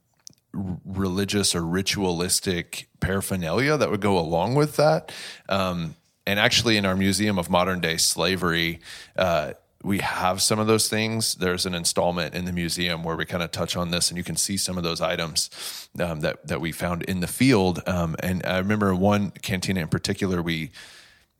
r- 0.53 0.77
religious 0.85 1.53
or 1.55 1.63
ritualistic 1.63 2.87
paraphernalia 2.99 3.75
that 3.77 3.89
would 3.91 4.01
go 4.01 4.17
along 4.17 4.55
with 4.55 4.75
that. 4.77 5.11
Um, 5.49 5.95
and 6.25 6.39
actually, 6.39 6.77
in 6.77 6.85
our 6.85 6.95
Museum 6.95 7.37
of 7.39 7.49
Modern 7.49 7.79
Day 7.79 7.97
Slavery, 7.97 8.79
uh, 9.17 9.53
we 9.87 9.99
have 9.99 10.41
some 10.41 10.59
of 10.59 10.67
those 10.67 10.89
things. 10.89 11.35
There's 11.35 11.65
an 11.65 11.73
installment 11.73 12.35
in 12.35 12.45
the 12.45 12.51
museum 12.51 13.03
where 13.03 13.15
we 13.15 13.25
kind 13.25 13.41
of 13.41 13.51
touch 13.51 13.77
on 13.77 13.89
this, 13.89 14.09
and 14.09 14.17
you 14.17 14.23
can 14.23 14.35
see 14.35 14.57
some 14.57 14.77
of 14.77 14.83
those 14.83 14.99
items 14.99 15.89
um, 15.99 16.19
that 16.19 16.45
that 16.47 16.59
we 16.59 16.71
found 16.71 17.03
in 17.03 17.21
the 17.21 17.27
field. 17.27 17.81
Um, 17.87 18.15
and 18.19 18.45
I 18.45 18.57
remember 18.57 18.93
one 18.93 19.31
cantina 19.31 19.79
in 19.81 19.87
particular, 19.87 20.41
we 20.41 20.71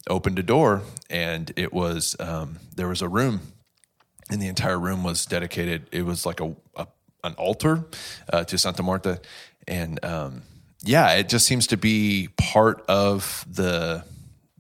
opened 0.10 0.40
a 0.40 0.44
door, 0.44 0.82
and 1.10 1.52
it 1.58 1.74
was 1.74 2.16
um, 2.20 2.60
there 2.76 2.88
was 2.88 3.02
a 3.02 3.10
room 3.10 3.42
and 4.30 4.42
the 4.42 4.48
entire 4.48 4.80
room 4.80 5.04
was 5.04 5.26
dedicated. 5.26 5.88
It 5.92 6.04
was 6.04 6.26
like 6.26 6.40
a, 6.40 6.56
a 6.76 6.88
an 7.24 7.34
altar 7.34 7.86
uh, 8.32 8.44
to 8.46 8.58
Santa 8.58 8.84
Marta, 8.84 9.22
and 9.68 10.04
um, 10.06 10.44
yeah, 10.84 11.14
it 11.14 11.30
just 11.30 11.46
seems 11.46 11.68
to 11.68 11.78
be 11.78 12.30
part 12.38 12.84
of 12.88 13.46
the 13.50 14.04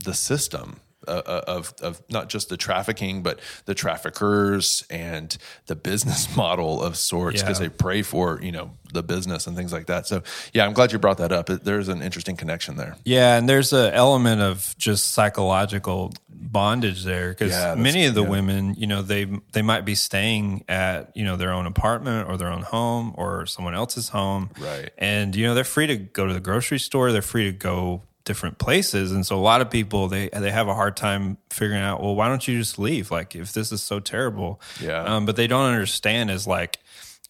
the 0.04 0.14
system 0.14 0.80
uh, 1.08 1.22
uh, 1.26 1.42
of 1.48 1.74
of 1.82 2.02
not 2.10 2.30
just 2.30 2.50
the 2.50 2.58
trafficking, 2.58 3.24
but 3.24 3.40
the 3.66 3.74
traffickers 3.76 4.86
and 4.90 5.38
the 5.68 5.76
business 5.76 6.36
model 6.38 6.82
of 6.82 6.96
sorts 6.98 7.42
because 7.42 7.60
Yeah. 7.60 7.68
they 7.68 7.74
pray 7.74 8.02
for 8.02 8.40
you 8.42 8.52
know 8.52 8.72
the 8.94 9.04
business 9.04 9.48
and 9.48 9.56
things 9.58 9.74
like 9.74 9.88
that. 9.88 10.08
So 10.08 10.24
yeah, 10.54 10.66
I'm 10.66 10.74
glad 10.74 10.92
you 10.92 11.00
brought 11.00 11.18
that 11.18 11.32
up. 11.32 11.48
There's 11.48 11.90
an 11.90 12.02
interesting 12.02 12.38
connection 12.38 12.78
there. 12.78 12.96
Yeah, 13.04 13.38
and 13.38 13.48
there's 13.50 13.74
an 13.74 13.94
element 13.94 14.42
of 14.42 14.74
just 14.78 15.12
psychological 15.12 16.14
bondage 16.30 17.04
there 17.04 17.30
because 17.30 17.52
Yeah, 17.52 17.76
many 17.76 18.06
of 18.06 18.14
the 18.16 18.24
yeah. 18.24 18.30
women, 18.30 18.76
you 18.78 18.88
know, 18.88 19.02
they 19.02 19.26
they 19.54 19.62
might 19.62 19.86
be 19.86 19.96
staying 19.96 20.64
at 20.70 21.12
you 21.16 21.26
know 21.26 21.36
their 21.36 21.52
own 21.52 21.66
apartment 21.66 22.30
or 22.30 22.38
their 22.38 22.50
own 22.50 22.62
home 22.62 23.14
or 23.18 23.46
someone 23.46 23.74
else's 23.76 24.10
home, 24.10 24.50
Right. 24.60 24.90
And 24.98 25.36
you 25.36 25.46
know 25.46 25.54
they're 25.54 25.64
free 25.64 25.88
to 25.88 25.98
go 25.98 26.26
to 26.28 26.34
the 26.34 26.40
grocery 26.40 26.80
store, 26.80 27.12
they're 27.12 27.22
free 27.22 27.46
to 27.46 27.52
go 27.58 28.04
different 28.28 28.60
places, 28.60 29.12
and 29.12 29.26
so 29.26 29.36
a 29.36 29.42
lot 29.42 29.62
of 29.62 29.72
people 29.72 30.08
they 30.08 30.30
they 30.30 30.52
have 30.52 30.68
a 30.68 30.76
hard 30.76 30.96
time 30.96 31.38
figuring 31.50 31.82
out, 31.82 32.04
well, 32.04 32.16
why 32.16 32.28
don't 32.28 32.48
you 32.48 32.60
just 32.60 32.78
leave? 32.78 33.10
Like 33.10 33.36
if 33.36 33.54
this 33.54 33.72
is 33.72 33.82
so 33.82 34.00
terrible, 34.00 34.62
Yeah. 34.80 35.02
Um, 35.04 35.26
but 35.26 35.36
they 35.36 35.48
don't 35.48 35.66
understand 35.66 36.30
is 36.30 36.46
like 36.46 36.78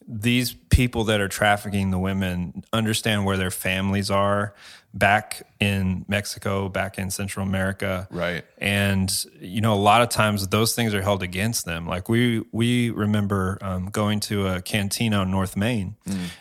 these 0.08 0.54
people 0.70 1.06
that 1.06 1.22
are 1.22 1.28
trafficking 1.28 1.92
the 1.92 2.00
women 2.00 2.64
understand 2.74 3.26
where 3.26 3.38
their 3.38 3.52
families 3.52 4.10
are 4.10 4.54
back 4.94 5.44
in 5.60 6.06
Mexico, 6.08 6.70
back 6.70 6.98
in 6.98 7.12
Central 7.12 7.46
America. 7.46 8.08
Right. 8.10 8.44
And 8.58 9.12
you 9.40 9.62
know, 9.62 9.74
a 9.74 9.76
lot 9.76 10.02
of 10.02 10.10
times 10.10 10.48
those 10.48 10.74
things 10.74 10.94
are 10.94 11.02
held 11.02 11.22
against 11.22 11.66
them. 11.66 11.86
Like 11.88 12.10
we 12.10 12.44
we 12.52 12.90
remember 12.90 13.58
um, 13.62 13.88
going 13.88 14.20
to 14.22 14.48
a 14.48 14.62
cantina 14.62 15.22
in 15.22 15.32
North 15.32 15.56
Main, 15.56 15.96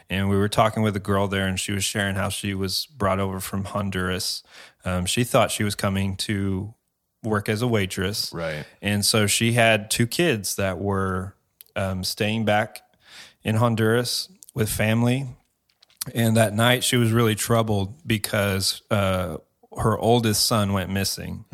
and 0.09 0.29
we 0.29 0.37
were 0.37 0.49
talking 0.49 0.83
with 0.83 0.97
a 0.97 1.01
girl 1.01 1.29
there, 1.29 1.47
and 1.47 1.59
she 1.61 1.73
was 1.73 1.85
sharing 1.85 2.15
how 2.17 2.29
she 2.31 2.55
was 2.55 2.87
brought 2.87 3.19
over 3.21 3.41
from 3.41 3.65
Honduras. 3.65 4.43
Um, 4.85 5.05
she 5.07 5.25
thought 5.25 5.51
she 5.51 5.65
was 5.65 5.75
coming 5.75 6.17
to 6.19 6.73
work 7.23 7.49
as 7.49 7.61
a 7.61 7.67
waitress, 7.67 8.33
Right. 8.33 8.65
and 8.81 9.05
so 9.05 9.27
she 9.27 9.53
had 9.53 9.91
two 9.91 10.07
kids 10.07 10.55
that 10.57 10.79
were 10.79 11.35
um, 11.75 12.05
staying 12.05 12.45
back 12.45 12.83
in 13.43 13.57
Honduras 13.57 14.29
with 14.55 14.69
family. 14.71 15.27
And 16.15 16.37
that 16.37 16.53
night 16.55 16.85
she 16.85 16.97
was 16.97 17.13
really 17.13 17.35
troubled 17.35 17.95
because 18.07 18.83
uh, 18.91 19.39
her 19.79 19.99
oldest 19.99 20.47
son 20.47 20.73
went 20.73 20.91
missing. 20.91 21.45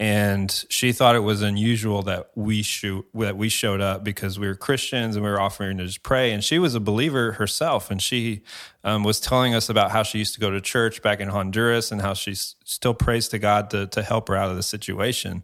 And 0.00 0.64
she 0.70 0.92
thought 0.92 1.16
it 1.16 1.24
was 1.24 1.42
unusual 1.42 2.02
that 2.02 2.30
we 2.36 2.62
shoot 2.62 3.04
that 3.14 3.36
we 3.36 3.48
showed 3.48 3.80
up 3.80 4.04
because 4.04 4.38
we 4.38 4.46
were 4.46 4.54
Christians 4.54 5.16
and 5.16 5.24
we 5.24 5.30
were 5.30 5.40
offering 5.40 5.78
to 5.78 5.86
just 5.86 6.04
pray. 6.04 6.30
And 6.30 6.44
she 6.44 6.60
was 6.60 6.76
a 6.76 6.80
believer 6.80 7.32
herself, 7.32 7.90
and 7.90 8.00
she 8.00 8.42
um, 8.84 9.02
was 9.02 9.18
telling 9.18 9.56
us 9.56 9.68
about 9.68 9.90
how 9.90 10.04
she 10.04 10.18
used 10.18 10.34
to 10.34 10.40
go 10.40 10.50
to 10.50 10.60
church 10.60 11.02
back 11.02 11.18
in 11.18 11.26
Honduras 11.28 11.90
and 11.90 12.00
how 12.00 12.14
she 12.14 12.30
s- 12.30 12.54
still 12.64 12.94
prays 12.94 13.26
to 13.30 13.40
God 13.40 13.70
to 13.70 13.88
to 13.88 14.02
help 14.04 14.28
her 14.28 14.36
out 14.36 14.50
of 14.50 14.56
the 14.56 14.62
situation. 14.62 15.42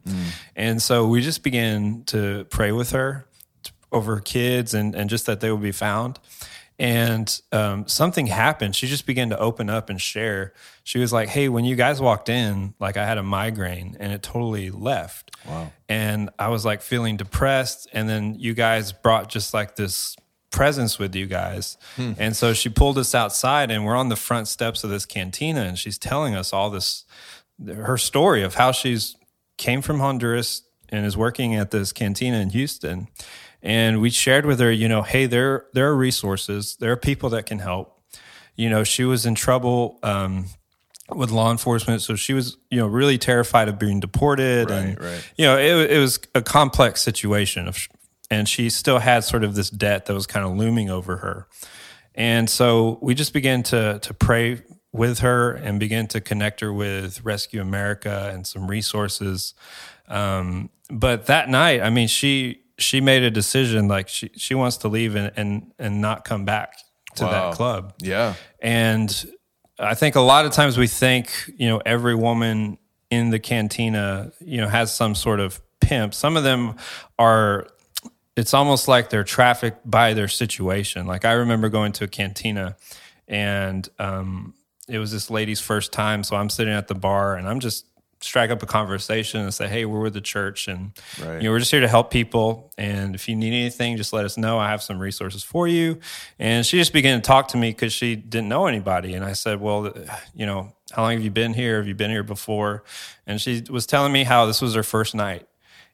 And 0.54 0.80
so 0.80 1.04
we 1.08 1.20
just 1.20 1.42
began 1.42 2.04
to 2.06 2.44
pray 2.44 2.70
with 2.70 2.92
her 2.92 3.26
over 3.90 4.20
kids 4.20 4.72
and, 4.72 4.94
and 4.94 5.10
just 5.10 5.26
that 5.26 5.40
they 5.40 5.50
would 5.50 5.62
be 5.62 5.72
found. 5.72 6.20
And 6.78 7.40
um, 7.52 7.86
something 7.86 8.26
happened. 8.26 8.74
She 8.74 8.86
just 8.86 9.06
began 9.06 9.30
to 9.30 9.38
open 9.38 9.70
up 9.70 9.90
and 9.90 10.00
share. 10.00 10.52
She 10.82 10.98
was 10.98 11.12
like, 11.12 11.28
Hey, 11.28 11.48
when 11.48 11.64
you 11.64 11.76
guys 11.76 12.00
walked 12.00 12.28
in, 12.28 12.74
like 12.80 12.96
I 12.96 13.06
had 13.06 13.16
a 13.16 13.22
migraine 13.22 13.96
and 14.00 14.12
it 14.12 14.22
totally 14.22 14.70
left. 14.70 15.30
Wow. 15.46 15.72
And 15.88 16.30
I 16.38 16.48
was 16.48 16.64
like 16.64 16.82
feeling 16.82 17.16
depressed. 17.16 17.88
And 17.92 18.08
then 18.08 18.34
you 18.38 18.54
guys 18.54 18.92
brought 18.92 19.28
just 19.28 19.54
like 19.54 19.76
this 19.76 20.16
presence 20.50 20.98
with 20.98 21.14
you 21.14 21.26
guys. 21.26 21.76
And 22.18 22.36
so 22.36 22.52
she 22.52 22.68
pulled 22.68 22.96
us 22.98 23.14
outside 23.14 23.70
and 23.70 23.84
we're 23.84 23.96
on 23.96 24.08
the 24.08 24.16
front 24.16 24.48
steps 24.48 24.84
of 24.84 24.90
this 24.90 25.04
cantina 25.04 25.62
and 25.62 25.78
she's 25.78 25.98
telling 25.98 26.34
us 26.34 26.52
all 26.52 26.70
this, 26.70 27.04
her 27.66 27.98
story 27.98 28.42
of 28.42 28.54
how 28.54 28.72
she's 28.72 29.16
came 29.56 29.82
from 29.82 30.00
Honduras 30.00 30.62
and 30.88 31.04
is 31.06 31.16
working 31.16 31.54
at 31.54 31.70
this 31.70 31.92
cantina 31.92 32.38
in 32.38 32.50
Houston. 32.50 33.08
And 33.64 34.02
we 34.02 34.10
shared 34.10 34.44
with 34.44 34.60
her, 34.60 34.70
you 34.70 34.88
know, 34.88 35.00
hey, 35.02 35.24
there 35.24 35.64
there 35.72 35.88
are 35.88 35.96
resources, 35.96 36.76
there 36.76 36.92
are 36.92 36.96
people 36.96 37.30
that 37.30 37.46
can 37.46 37.58
help. 37.58 37.98
You 38.56 38.68
know, 38.68 38.84
she 38.84 39.04
was 39.04 39.24
in 39.24 39.34
trouble 39.34 39.98
um, 40.02 40.46
with 41.08 41.30
law 41.30 41.50
enforcement, 41.50 42.02
so 42.02 42.14
she 42.14 42.34
was, 42.34 42.58
you 42.70 42.78
know, 42.78 42.86
really 42.86 43.16
terrified 43.16 43.68
of 43.68 43.78
being 43.78 44.00
deported, 44.00 44.70
and 44.70 45.00
Right, 45.00 45.12
right. 45.12 45.32
you 45.36 45.46
know, 45.46 45.58
it, 45.58 45.90
it 45.92 45.98
was 45.98 46.20
a 46.34 46.42
complex 46.42 47.00
situation, 47.00 47.66
of, 47.66 47.88
and 48.30 48.46
she 48.48 48.68
still 48.68 48.98
had 48.98 49.24
sort 49.24 49.42
of 49.42 49.54
this 49.54 49.70
debt 49.70 50.06
that 50.06 50.14
was 50.14 50.26
kind 50.26 50.44
of 50.44 50.56
looming 50.56 50.90
over 50.90 51.16
her. 51.16 51.48
And 52.14 52.48
so 52.48 52.98
we 53.00 53.14
just 53.14 53.32
began 53.32 53.62
to 53.64 53.98
to 53.98 54.14
pray 54.14 54.62
with 54.92 55.20
her 55.20 55.52
and 55.52 55.80
began 55.80 56.06
to 56.08 56.20
connect 56.20 56.60
her 56.60 56.72
with 56.72 57.24
Rescue 57.24 57.62
America 57.62 58.30
and 58.32 58.46
some 58.46 58.68
resources. 58.68 59.54
Um, 60.06 60.68
but 60.90 61.26
that 61.26 61.48
night, 61.48 61.80
I 61.80 61.90
mean, 61.90 62.08
she 62.08 62.60
she 62.78 63.00
made 63.00 63.22
a 63.22 63.30
decision 63.30 63.88
like 63.88 64.08
she 64.08 64.30
she 64.36 64.54
wants 64.54 64.78
to 64.78 64.88
leave 64.88 65.14
and 65.14 65.32
and, 65.36 65.72
and 65.78 66.00
not 66.00 66.24
come 66.24 66.44
back 66.44 66.74
to 67.16 67.24
Wow. 67.24 67.30
that 67.30 67.54
club. 67.56 67.94
Yeah. 68.00 68.34
And 68.60 69.30
I 69.78 69.94
think 69.94 70.16
a 70.16 70.20
lot 70.20 70.46
of 70.46 70.52
times 70.52 70.76
we 70.78 70.86
think, 70.88 71.30
you 71.56 71.68
know, 71.68 71.80
every 71.84 72.14
woman 72.14 72.78
in 73.10 73.30
the 73.30 73.38
cantina, 73.38 74.32
you 74.40 74.60
know, 74.60 74.68
has 74.68 74.92
some 74.94 75.14
sort 75.14 75.38
of 75.40 75.60
pimp. 75.80 76.14
Some 76.14 76.36
of 76.36 76.42
them 76.44 76.74
are 77.18 77.66
it's 78.36 78.52
almost 78.54 78.88
like 78.88 79.10
they're 79.10 79.22
trafficked 79.22 79.88
by 79.88 80.12
their 80.14 80.26
situation. 80.26 81.06
Like 81.06 81.24
I 81.24 81.32
remember 81.32 81.68
going 81.68 81.92
to 81.92 82.04
a 82.04 82.08
cantina 82.08 82.76
and 83.28 83.88
um, 84.00 84.54
it 84.88 84.98
was 84.98 85.12
this 85.12 85.30
lady's 85.30 85.60
first 85.60 85.92
time. 85.92 86.24
So 86.24 86.34
I'm 86.34 86.50
sitting 86.50 86.74
at 86.74 86.88
the 86.88 86.96
bar 86.96 87.36
and 87.36 87.48
I'm 87.48 87.60
just 87.60 87.86
strike 88.20 88.50
up 88.50 88.62
a 88.62 88.66
conversation 88.66 89.40
and 89.40 89.52
say, 89.52 89.68
Hey, 89.68 89.84
we're 89.84 90.00
with 90.00 90.14
the 90.14 90.20
church 90.20 90.68
and 90.68 90.92
Right. 91.22 91.36
you 91.36 91.42
know, 91.44 91.50
we're 91.50 91.58
just 91.58 91.70
here 91.70 91.80
to 91.80 91.88
help 91.88 92.10
people. 92.10 92.72
And 92.78 93.14
if 93.14 93.28
you 93.28 93.36
need 93.36 93.52
anything, 93.52 93.96
just 93.96 94.12
let 94.12 94.24
us 94.24 94.36
know. 94.36 94.58
I 94.58 94.70
have 94.70 94.82
some 94.82 94.98
resources 94.98 95.42
for 95.42 95.66
you. 95.68 95.98
And 96.38 96.64
she 96.64 96.78
just 96.78 96.92
began 96.92 97.20
to 97.20 97.26
talk 97.26 97.48
to 97.48 97.56
me 97.56 97.70
because 97.70 97.92
she 97.92 98.16
didn't 98.16 98.48
know 98.48 98.66
anybody. 98.66 99.14
And 99.14 99.24
I 99.24 99.32
said, 99.32 99.60
Well, 99.60 99.86
uh, 99.86 99.92
you 100.34 100.46
know, 100.46 100.72
how 100.92 101.02
long 101.02 101.12
have 101.12 101.22
you 101.22 101.30
been 101.30 101.54
here? 101.54 101.78
Have 101.78 101.88
you 101.88 101.94
been 101.94 102.10
here 102.10 102.22
before? 102.22 102.84
And 103.26 103.40
she 103.40 103.62
was 103.70 103.86
telling 103.86 104.12
me 104.12 104.24
how 104.24 104.46
this 104.46 104.60
was 104.62 104.74
her 104.74 104.82
first 104.82 105.14
night 105.14 105.46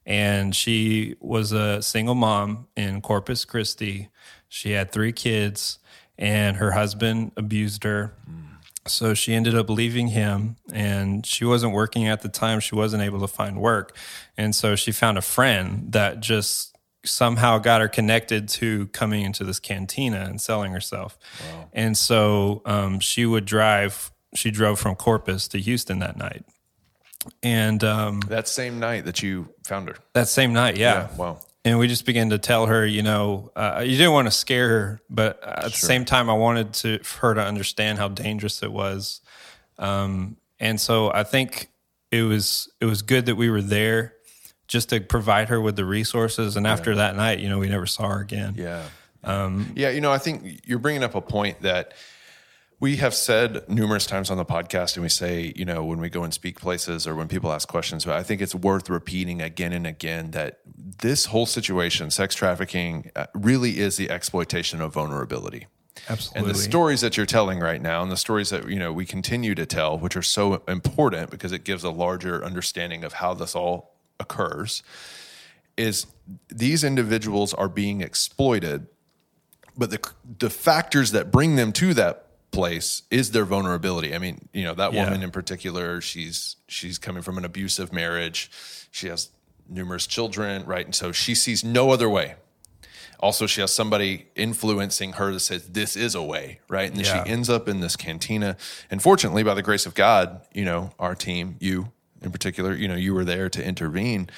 and 0.06 0.56
she 0.56 1.14
was 1.20 1.52
a 1.52 1.82
single 1.82 2.14
mom 2.14 2.66
in 2.76 3.00
Corpus 3.00 3.44
Christi. 3.44 4.08
She 4.48 4.72
had 4.72 4.90
three 4.90 5.12
kids, 5.12 5.78
and 6.18 6.56
her 6.56 6.72
husband 6.72 7.32
abused 7.36 7.84
her. 7.84 8.14
Mm. 8.28 8.49
So 8.86 9.12
she 9.14 9.34
ended 9.34 9.54
up 9.54 9.68
leaving 9.68 10.08
him, 10.08 10.56
and 10.72 11.24
she 11.26 11.44
wasn't 11.44 11.74
working 11.74 12.08
at 12.08 12.22
the 12.22 12.28
time. 12.28 12.60
She 12.60 12.74
wasn't 12.74 13.02
able 13.02 13.20
to 13.20 13.28
find 13.28 13.60
work. 13.60 13.94
And 14.38 14.54
so 14.54 14.74
she 14.74 14.90
found 14.90 15.18
a 15.18 15.22
friend 15.22 15.92
that 15.92 16.20
just 16.20 16.74
somehow 17.04 17.58
got 17.58 17.80
her 17.80 17.88
connected 17.88 18.48
to 18.48 18.86
coming 18.88 19.22
into 19.22 19.44
this 19.44 19.60
cantina 19.60 20.20
and 20.28 20.40
selling 20.40 20.72
herself. 20.72 21.18
And 21.72 21.96
so 21.96 22.62
um, 22.64 23.00
she 23.00 23.24
would 23.26 23.44
drive, 23.44 24.10
she 24.34 24.50
drove 24.50 24.78
from 24.78 24.96
Corpus 24.96 25.46
to 25.48 25.58
Houston 25.58 25.98
that 26.00 26.16
night. 26.16 26.44
And 27.42 27.84
um, 27.84 28.20
That 28.28 28.48
same 28.48 28.80
night 28.80 29.04
that 29.04 29.22
you 29.22 29.48
found 29.64 29.88
her. 29.88 29.96
that 30.14 30.28
same 30.28 30.52
night, 30.54 30.76
yeah. 30.78 31.08
Yeah, 31.10 31.16
wow. 31.16 31.38
And 31.64 31.78
we 31.78 31.88
just 31.88 32.06
began 32.06 32.30
to 32.30 32.38
tell 32.38 32.66
her, 32.66 32.86
you 32.86 33.02
know, 33.02 33.52
uh, 33.54 33.82
you 33.84 33.96
didn't 33.98 34.12
want 34.12 34.26
to 34.26 34.32
scare 34.32 34.68
her, 34.68 35.00
but 35.10 35.42
at 35.44 35.64
the 35.64 35.70
same 35.70 36.06
time, 36.06 36.30
I 36.30 36.32
wanted 36.32 36.72
to 36.74 37.00
for 37.00 37.28
her 37.28 37.34
to 37.34 37.42
understand 37.42 37.98
how 37.98 38.08
dangerous 38.08 38.62
it 38.62 38.72
was. 38.72 39.20
Um, 39.78 40.36
and 40.58 40.80
so 40.80 41.12
I 41.12 41.22
think 41.22 41.70
it 42.10 42.22
was 42.22 42.70
it 42.80 42.86
was 42.86 43.02
good 43.02 43.26
that 43.26 43.36
we 43.36 43.50
were 43.50 43.62
there 43.62 44.14
just 44.68 44.90
to 44.90 45.00
provide 45.00 45.48
her 45.48 45.60
with 45.60 45.76
the 45.76 45.84
resources. 45.84 46.56
And 46.56 46.66
after 46.66 46.94
that 46.94 47.16
night, 47.16 47.40
you 47.40 47.48
know, 47.48 47.58
we 47.58 47.68
never 47.68 47.86
saw 47.86 48.08
her 48.08 48.20
again. 48.20 48.54
Yeah. 48.56 48.84
yeah, 49.74 49.90
you 49.90 50.00
know, 50.00 50.12
I 50.12 50.18
think 50.18 50.60
you're 50.64 50.78
bringing 50.78 51.02
up 51.02 51.14
a 51.14 51.20
point 51.20 51.62
that 51.62 51.92
we 52.80 52.96
have 52.96 53.14
said 53.14 53.68
numerous 53.68 54.06
times 54.06 54.30
on 54.30 54.38
the 54.38 54.44
podcast, 54.44 54.96
and 54.96 55.02
we 55.02 55.10
say, 55.10 55.52
you 55.54 55.66
know, 55.66 55.84
when 55.84 56.00
we 56.00 56.08
go 56.08 56.24
and 56.24 56.32
speak 56.32 56.58
places 56.58 57.06
or 57.06 57.14
when 57.14 57.28
people 57.28 57.52
ask 57.52 57.68
questions, 57.68 58.06
but 58.06 58.16
I 58.16 58.22
think 58.22 58.40
it's 58.40 58.54
worth 58.54 58.88
repeating 58.88 59.42
again 59.42 59.74
and 59.74 59.86
again 59.86 60.30
that 60.30 60.60
this 60.64 61.26
whole 61.26 61.44
situation, 61.44 62.10
sex 62.10 62.34
trafficking, 62.34 63.10
uh, 63.14 63.26
really 63.34 63.78
is 63.78 63.98
the 63.98 64.08
exploitation 64.10 64.80
of 64.80 64.94
vulnerability. 64.94 65.66
Absolutely. 66.08 66.40
And 66.40 66.50
the 66.50 66.58
stories 66.58 67.02
that 67.02 67.18
you're 67.18 67.26
telling 67.26 67.60
right 67.60 67.82
now, 67.82 68.02
and 68.02 68.10
the 68.10 68.16
stories 68.16 68.48
that 68.48 68.66
you 68.66 68.78
know 68.78 68.94
we 68.94 69.04
continue 69.04 69.54
to 69.54 69.66
tell, 69.66 69.98
which 69.98 70.16
are 70.16 70.22
so 70.22 70.62
important 70.66 71.30
because 71.30 71.52
it 71.52 71.64
gives 71.64 71.84
a 71.84 71.90
larger 71.90 72.42
understanding 72.42 73.04
of 73.04 73.14
how 73.14 73.34
this 73.34 73.54
all 73.54 73.96
occurs, 74.18 74.82
is 75.76 76.06
these 76.48 76.82
individuals 76.82 77.52
are 77.52 77.68
being 77.68 78.00
exploited, 78.00 78.86
but 79.76 79.90
the 79.90 80.00
the 80.38 80.48
factors 80.48 81.12
that 81.12 81.30
bring 81.30 81.56
them 81.56 81.72
to 81.72 81.92
that 81.92 82.29
place 82.50 83.02
is 83.10 83.30
their 83.30 83.44
vulnerability. 83.44 84.14
I 84.14 84.18
mean, 84.18 84.48
you 84.52 84.64
know, 84.64 84.74
that 84.74 84.92
Yeah. 84.92 85.04
woman 85.04 85.22
in 85.22 85.30
particular, 85.30 86.00
she's 86.00 86.56
she's 86.66 86.98
coming 86.98 87.22
from 87.22 87.38
an 87.38 87.44
abusive 87.44 87.92
marriage. 87.92 88.50
She 88.90 89.06
has 89.08 89.30
numerous 89.68 90.06
children, 90.06 90.64
right? 90.64 90.84
And 90.84 90.94
so 90.94 91.12
she 91.12 91.34
sees 91.34 91.62
no 91.62 91.90
other 91.90 92.08
way. 92.08 92.34
Also, 93.20 93.46
she 93.46 93.60
has 93.60 93.72
somebody 93.72 94.26
influencing 94.34 95.12
her 95.12 95.32
that 95.32 95.40
says 95.40 95.68
this 95.68 95.94
is 95.94 96.14
a 96.14 96.22
way, 96.22 96.60
right? 96.68 96.88
And 96.90 96.96
then 96.98 97.04
Yeah. 97.04 97.22
she 97.24 97.30
ends 97.30 97.50
up 97.50 97.68
in 97.68 97.80
this 97.80 97.94
cantina. 97.94 98.56
And 98.90 99.02
fortunately, 99.02 99.42
by 99.42 99.54
the 99.54 99.62
grace 99.62 99.84
of 99.86 99.94
God, 99.94 100.40
you 100.54 100.64
know, 100.64 100.92
our 100.98 101.14
team, 101.14 101.56
you, 101.60 101.92
in 102.22 102.32
particular, 102.32 102.74
you 102.74 102.88
know, 102.88 102.94
you 102.96 103.12
were 103.14 103.24
there 103.24 103.48
to 103.50 103.62
intervene. 103.64 104.30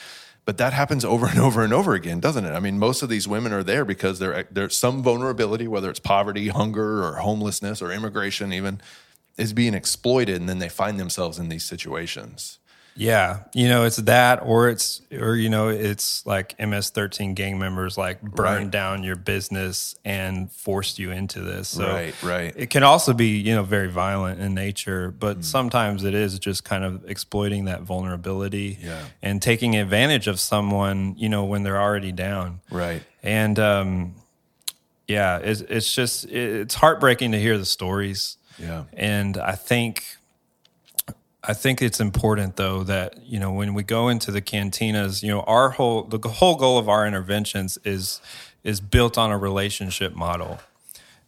But 0.45 0.59
that 0.59 0.73
happens 0.73 1.05
over 1.05 1.27
and 1.27 1.39
over 1.39 1.63
and 1.63 1.73
over 1.73 1.95
again, 1.95 2.19
doesn't 2.19 2.45
it? 2.45 2.53
I 2.53 2.61
mean, 2.61 2.79
most 2.79 3.03
of 3.03 3.09
these 3.09 3.29
women 3.29 3.53
are 3.53 3.63
there 3.63 3.85
because 3.85 4.19
there 4.19 4.47
there's 4.51 4.77
some 4.77 5.03
vulnerability, 5.03 5.69
whether 5.69 5.89
it's 5.89 6.01
poverty, 6.01 6.49
hunger, 6.49 7.05
or 7.05 7.17
homelessness, 7.17 7.81
or 7.81 7.93
immigration, 7.93 8.53
even, 8.53 8.81
is 9.37 9.53
being 9.53 9.75
exploited, 9.75 10.41
and 10.41 10.49
then 10.49 10.59
they 10.59 10.69
find 10.69 10.99
themselves 10.99 11.39
in 11.39 11.49
these 11.49 11.65
situations. 11.65 12.59
Yeah, 12.95 13.45
you 13.55 13.69
know, 13.69 13.85
it's 13.85 13.97
that, 13.97 14.41
or 14.43 14.69
it's, 14.69 15.01
or 15.19 15.35
you 15.35 15.49
know, 15.49 15.69
it's 15.69 16.27
like 16.27 16.55
MS-13 16.59 17.35
gang 17.35 17.59
members 17.59 17.97
like 17.97 18.21
burned 18.21 18.65
Right. 18.67 18.71
down 18.71 19.03
your 19.03 19.17
business 19.17 19.95
and 20.05 20.53
forced 20.53 20.99
you 20.99 21.11
into 21.11 21.41
this. 21.41 21.69
So 21.69 21.87
Right, 21.87 22.15
right. 22.23 22.53
It 22.55 22.69
can 22.69 22.83
also 22.83 23.15
be, 23.15 23.39
you 23.39 23.55
know, 23.55 23.63
very 23.63 23.89
violent 23.89 24.41
in 24.41 24.53
nature, 24.55 25.11
but 25.11 25.39
Mm. 25.41 25.45
sometimes 25.45 26.05
it 26.05 26.13
is 26.15 26.39
just 26.39 26.65
kind 26.65 26.85
of 26.85 27.03
exploiting 27.09 27.65
that 27.65 27.81
vulnerability 27.81 28.79
Yeah. 28.83 29.01
and 29.23 29.41
taking 29.41 29.75
advantage 29.75 30.27
of 30.27 30.39
someone, 30.39 31.15
you 31.17 31.31
know, 31.31 31.45
when 31.45 31.63
they're 31.63 31.81
already 31.81 32.13
down. 32.13 32.61
Right. 32.71 33.03
And 33.23 33.59
um, 33.59 34.15
yeah, 35.09 35.39
it's, 35.39 35.63
it's 35.63 35.95
just 35.95 36.27
it's 36.27 36.75
heartbreaking 36.75 37.33
to 37.33 37.41
hear 37.41 37.57
the 37.57 37.65
stories. 37.65 38.37
Yeah. 38.59 38.85
And 38.93 39.39
I 39.39 39.53
think 39.55 40.05
I 41.45 41.55
think 41.55 41.83
it's 41.83 42.01
important 42.01 42.57
though 42.57 42.85
that 42.85 43.27
you 43.27 43.41
know 43.41 43.53
when 43.53 43.75
we 43.75 43.83
go 43.83 44.09
into 44.09 44.31
the 44.31 44.43
cantinas, 44.43 45.23
you 45.23 45.31
know, 45.31 45.41
our 45.41 45.71
whole 45.71 46.05
the 46.05 46.19
whole 46.29 46.57
goal 46.57 46.79
of 46.79 46.89
our 46.89 47.07
interventions 47.07 47.79
is 47.85 48.21
is 48.63 48.81
built 48.81 49.19
on 49.19 49.31
a 49.31 49.39
relationship 49.39 50.15
model. 50.15 50.61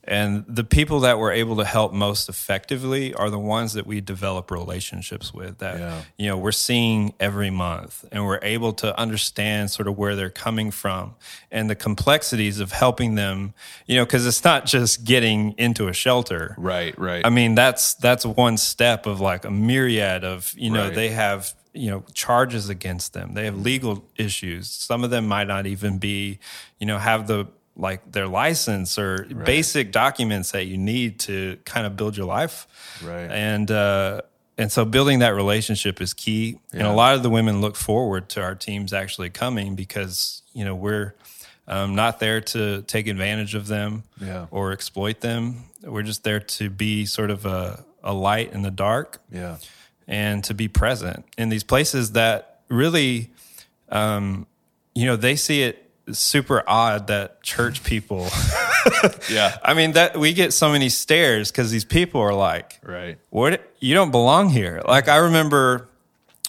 And 0.07 0.45
the 0.47 0.65
people 0.65 1.01
that 1.01 1.19
we're 1.19 1.33
able 1.33 1.57
to 1.57 1.65
help 1.65 1.93
most 1.93 2.29
effectively 2.29 3.15
are 3.15 3.31
the 3.31 3.39
ones 3.39 3.73
that 3.73 3.87
we 3.87 4.01
develop 4.01 4.51
relationships 4.51 5.33
with 5.33 5.59
that 5.59 5.79
Yeah. 5.79 6.03
you 6.19 6.27
know 6.29 6.37
we're 6.37 6.53
seeing 6.53 7.15
every 7.19 7.51
month 7.51 8.05
and 8.13 8.25
we're 8.27 8.39
able 8.43 8.73
to 8.75 8.99
understand 8.99 9.71
sort 9.71 9.89
of 9.89 9.97
where 9.97 10.15
they're 10.15 10.31
coming 10.31 10.71
from 10.71 11.15
and 11.51 11.71
the 11.71 11.75
complexities 11.75 12.61
of 12.61 12.73
helping 12.73 13.15
them 13.15 13.55
you 13.87 13.97
know 13.97 14.05
because 14.05 14.27
it's 14.27 14.45
not 14.45 14.67
just 14.67 15.05
getting 15.05 15.53
into 15.59 15.89
a 15.89 15.93
shelter 15.93 16.55
Right. 16.59 16.97
Right. 16.99 17.25
I 17.25 17.31
mean, 17.31 17.55
that's 17.55 17.95
that's 17.95 18.25
one 18.27 18.57
step 18.59 19.07
of 19.07 19.21
like 19.21 19.45
a 19.45 19.51
myriad 19.51 20.25
of 20.25 20.53
you 20.57 20.71
know 20.71 20.85
Right. 20.87 20.95
they 20.95 21.09
have 21.11 21.55
you 21.73 21.91
know 21.91 22.05
charges 22.13 22.69
against 22.69 23.15
them. 23.15 23.35
They 23.35 23.47
have 23.47 23.57
legal 23.59 24.05
issues. 24.17 24.71
Some 24.71 25.03
of 25.03 25.11
them 25.11 25.27
might 25.27 25.49
not 25.49 25.67
even 25.67 25.99
be 25.99 26.39
you 26.79 26.87
know 26.87 26.99
have 26.99 27.27
the 27.27 27.47
like 27.77 28.13
their 28.13 28.29
license 28.29 28.99
or 28.99 29.25
basic 29.25 29.91
documents 29.91 30.53
that 30.53 30.67
you 30.67 30.79
need 30.79 31.19
to 31.21 31.59
kind 31.65 31.87
of 31.87 31.97
build 31.97 32.17
your 32.17 32.27
life. 32.27 32.67
Right. 33.03 33.31
And 33.31 33.71
uh, 33.71 34.23
and 34.57 34.71
so 34.71 34.85
building 34.85 35.19
that 35.19 35.35
relationship 35.35 36.01
is 36.01 36.15
key. 36.15 36.61
And 36.73 36.83
a 36.83 36.93
lot 36.93 37.17
of 37.17 37.23
the 37.23 37.31
women 37.31 37.61
look 37.61 37.75
forward 37.77 38.29
to 38.31 38.43
our 38.43 38.55
teams 38.55 38.93
actually 38.93 39.31
coming 39.31 39.75
because 39.75 40.43
you 40.53 40.65
know 40.65 40.75
we're 40.75 41.15
um, 41.67 41.95
not 41.95 42.21
there 42.21 42.41
to 42.41 42.83
take 42.83 43.07
advantage 43.07 43.55
of 43.55 43.67
them 43.67 44.05
Yeah. 44.21 44.47
or 44.51 44.73
exploit 44.73 45.21
them. 45.21 45.65
We're 45.83 46.03
just 46.03 46.23
there 46.25 46.41
to 46.41 46.71
be 46.71 47.07
sort 47.07 47.31
of 47.31 47.47
a, 47.47 47.85
a 48.03 48.13
light 48.13 48.53
in 48.53 48.63
the 48.63 48.71
dark 48.71 49.21
yeah. 49.33 49.57
and 50.07 50.45
to 50.45 50.55
be 50.55 50.69
present 50.69 51.25
in 51.37 51.49
these 51.49 51.65
places 51.65 52.13
that 52.13 52.61
really, 52.69 53.31
um, 53.89 54.47
you 54.95 55.07
know, 55.07 55.17
they 55.17 55.37
see 55.37 55.63
it 55.63 55.84
super 56.13 56.63
odd 56.67 57.07
that 57.09 57.43
church 57.43 57.83
people. 57.85 58.29
Yeah. 59.31 59.57
I 59.65 59.73
mean, 59.73 59.93
that 59.93 60.19
we 60.19 60.35
get 60.35 60.53
so 60.53 60.71
many 60.71 60.91
stares 60.91 61.51
because 61.51 61.71
these 61.71 61.87
people 61.87 62.21
are 62.21 62.35
like, 62.35 62.79
Right. 62.83 63.19
what 63.31 63.63
you 63.81 63.95
don't 63.95 64.11
belong 64.11 64.51
here. 64.51 64.83
Like 64.87 65.09
I 65.09 65.17
remember 65.17 65.89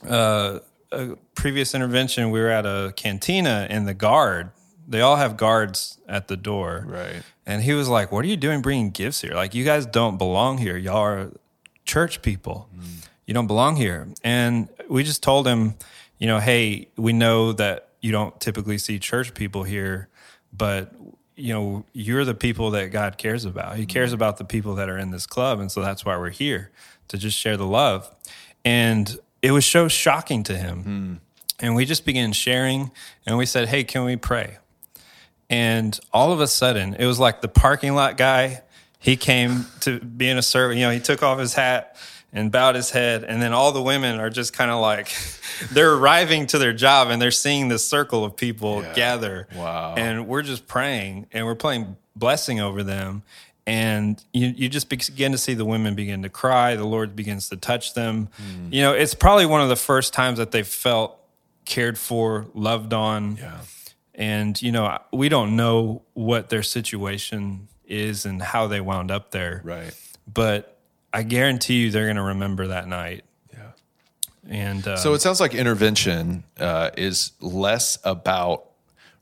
uh, 0.06 0.60
a 0.92 1.16
previous 1.34 1.74
intervention, 1.74 2.32
we 2.32 2.42
were 2.42 2.50
at 2.50 2.66
a 2.66 2.92
cantina 2.98 3.68
and 3.70 3.88
the 3.88 3.94
guard, 3.94 4.52
they 4.86 5.00
all 5.00 5.16
have 5.16 5.38
guards 5.38 5.98
at 6.10 6.28
the 6.28 6.36
door. 6.36 6.84
Right. 6.88 7.24
And 7.46 7.62
he 7.64 7.74
was 7.74 7.88
like, 7.88 8.12
What 8.12 8.26
are 8.26 8.28
you 8.28 8.38
doing 8.38 8.62
bringing 8.62 8.90
gifts 8.92 9.22
here? 9.22 9.34
Like, 9.34 9.56
you 9.56 9.64
guys 9.64 9.86
don't 9.86 10.18
belong 10.18 10.58
here. 10.58 10.76
Y'all 10.76 10.98
are 10.98 11.32
church 11.86 12.22
people. 12.22 12.68
You 13.26 13.34
don't 13.34 13.48
belong 13.48 13.78
here. 13.78 14.10
And 14.26 14.68
we 14.90 15.04
just 15.04 15.24
told 15.24 15.48
him, 15.48 15.76
you 16.20 16.28
know, 16.28 16.40
hey, 16.40 16.90
we 16.98 17.14
know 17.14 17.54
that 17.54 17.85
you 18.06 18.12
don't 18.12 18.40
typically 18.40 18.78
see 18.78 19.00
church 19.00 19.34
people 19.34 19.64
here, 19.64 20.10
but 20.54 20.94
you 21.36 21.52
know, 21.52 21.86
you're 21.92 22.24
the 22.24 22.36
people 22.36 22.70
that 22.70 22.92
God 22.92 23.18
cares 23.18 23.46
about. 23.46 23.78
He 23.78 23.88
cares 23.88 24.10
mm-hmm. 24.10 24.16
about 24.16 24.38
the 24.38 24.46
people 24.46 24.76
that 24.76 24.90
are 24.90 24.98
in 24.98 25.10
this 25.10 25.26
club. 25.26 25.60
And 25.60 25.72
so 25.72 25.82
that's 25.82 26.06
why 26.06 26.16
we're 26.16 26.30
here 26.30 26.72
to 27.08 27.18
just 27.18 27.36
share 27.36 27.58
the 27.58 27.66
love. 27.66 28.16
And 28.64 29.18
it 29.42 29.52
was 29.52 29.66
so 29.66 29.88
shocking 29.88 30.44
to 30.44 30.56
him. 30.56 30.84
Hmm. 30.84 31.14
And 31.60 31.76
we 31.76 31.84
just 31.84 32.06
began 32.06 32.32
sharing 32.32 32.92
and 33.26 33.38
we 33.38 33.48
said, 33.48 33.70
hey, 33.70 33.84
can 33.84 34.04
we 34.06 34.18
pray? 34.18 34.60
And 35.50 36.00
all 36.14 36.32
of 36.32 36.40
a 36.40 36.48
sudden, 36.48 36.94
it 37.00 37.08
was 37.08 37.20
like 37.20 37.42
the 37.42 37.48
parking 37.48 37.96
lot 37.96 38.18
guy. 38.18 38.62
He 39.00 39.18
came 39.18 39.66
to 39.80 40.00
be 40.00 40.30
in 40.30 40.38
a 40.38 40.44
servant. 40.44 40.80
You 40.80 40.86
know, 40.86 40.92
he 40.92 41.00
took 41.00 41.24
off 41.24 41.40
his 41.40 41.56
hat 41.56 41.98
and 42.36 42.52
bowed 42.52 42.76
his 42.76 42.92
head. 42.92 43.24
And 43.24 43.42
then 43.42 43.54
all 43.54 43.72
the 43.72 43.82
women 43.82 44.20
are 44.20 44.30
just 44.30 44.54
kind 44.54 44.70
of 44.70 44.80
like, 44.82 45.12
they're 45.72 45.94
arriving 45.94 46.46
to 46.48 46.58
their 46.60 46.74
job 46.74 47.10
and 47.10 47.20
they're 47.22 47.32
seeing 47.32 47.70
this 47.70 47.88
circle 47.88 48.24
of 48.24 48.36
people 48.36 48.82
gather. 48.94 49.48
Wow. 49.56 49.96
And 49.98 50.28
we're 50.28 50.44
just 50.44 50.68
praying 50.68 51.28
and 51.32 51.46
we're 51.48 51.56
playing 51.56 51.96
blessing 52.16 52.60
over 52.60 52.84
them. 52.84 53.24
And 53.66 54.24
you, 54.32 54.48
you 54.48 54.70
just 54.70 54.90
begin 54.90 55.32
to 55.32 55.38
see 55.40 55.56
the 55.56 55.66
women 55.66 55.96
begin 55.96 56.22
to 56.22 56.30
cry. 56.30 56.76
The 56.76 56.86
Lord 56.86 57.16
begins 57.16 57.50
to 57.50 57.58
touch 57.58 57.96
them. 57.96 58.30
Hmm. 58.38 58.72
You 58.72 58.82
know, 58.84 58.94
it's 58.94 59.16
probably 59.16 59.48
one 59.48 59.62
of 59.62 59.70
the 59.70 59.76
first 59.76 60.14
times 60.14 60.38
that 60.38 60.52
they've 60.52 60.68
felt 60.68 61.18
cared 61.66 61.98
for, 61.98 62.46
loved 62.54 62.94
on 62.94 63.38
Yeah. 63.38 63.58
and 64.14 64.62
you 64.62 64.72
know 64.72 65.00
we 65.12 65.30
don't 65.30 65.56
know 65.56 66.04
what 66.14 66.50
their 66.50 66.62
situation 66.62 67.68
is 67.88 68.26
and 68.26 68.40
how 68.42 68.68
they 68.68 68.80
wound 68.82 69.10
up 69.10 69.32
there 69.32 69.62
Right. 69.64 69.94
but 70.32 70.75
i 71.16 71.24
guarantee 71.24 71.82
you 71.84 71.92
they're 71.92 72.06
going 72.06 72.16
to 72.18 72.22
remember 72.34 72.68
that 72.68 72.88
night 72.88 73.24
Yeah. 73.54 73.72
and 74.48 74.88
uh, 74.88 74.98
So 74.98 75.14
it 75.14 75.22
sounds 75.22 75.40
like 75.40 75.54
intervention 75.56 76.44
uh, 76.60 76.90
is 76.98 77.32
less 77.40 77.98
about 78.04 78.66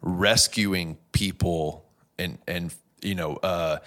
rescuing 0.01 0.97
people 1.12 1.86
and 2.19 2.38
and 2.47 2.73
you 3.01 3.15
know 3.15 3.36
uh, 3.38 3.77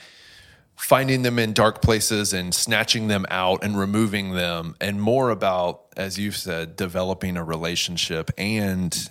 finding 0.77 1.23
them 1.23 1.39
in 1.39 1.53
dark 1.53 1.81
places 1.83 2.33
and 2.33 2.55
snatching 2.55 3.09
them 3.09 3.25
out 3.31 3.65
and 3.65 3.79
removing 3.79 4.33
them, 4.35 4.77
and 4.81 5.01
more 5.01 5.31
about, 5.31 5.83
as 5.97 6.19
you've 6.19 6.37
said, 6.37 6.77
developing 6.77 7.37
a 7.39 7.43
relationship 7.45 8.31
and 8.37 9.09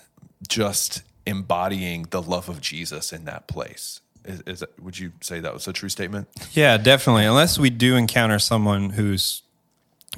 just 0.47 1.01
embodying 1.25 2.03
the 2.11 2.21
love 2.21 2.49
of 2.49 2.61
Jesus 2.61 3.11
in 3.11 3.25
that 3.25 3.47
place. 3.47 3.99
Is, 4.25 4.41
is 4.47 4.59
that, 4.61 4.81
would 4.83 4.97
you 4.97 5.11
say 5.21 5.39
that 5.39 5.53
was 5.53 5.67
a 5.67 5.73
true 5.73 5.89
statement? 5.89 6.27
yeah 6.53 6.77
definitely 6.77 7.25
unless 7.25 7.57
we 7.59 7.69
do 7.69 7.95
encounter 7.95 8.39
someone 8.39 8.89
who's 8.91 9.43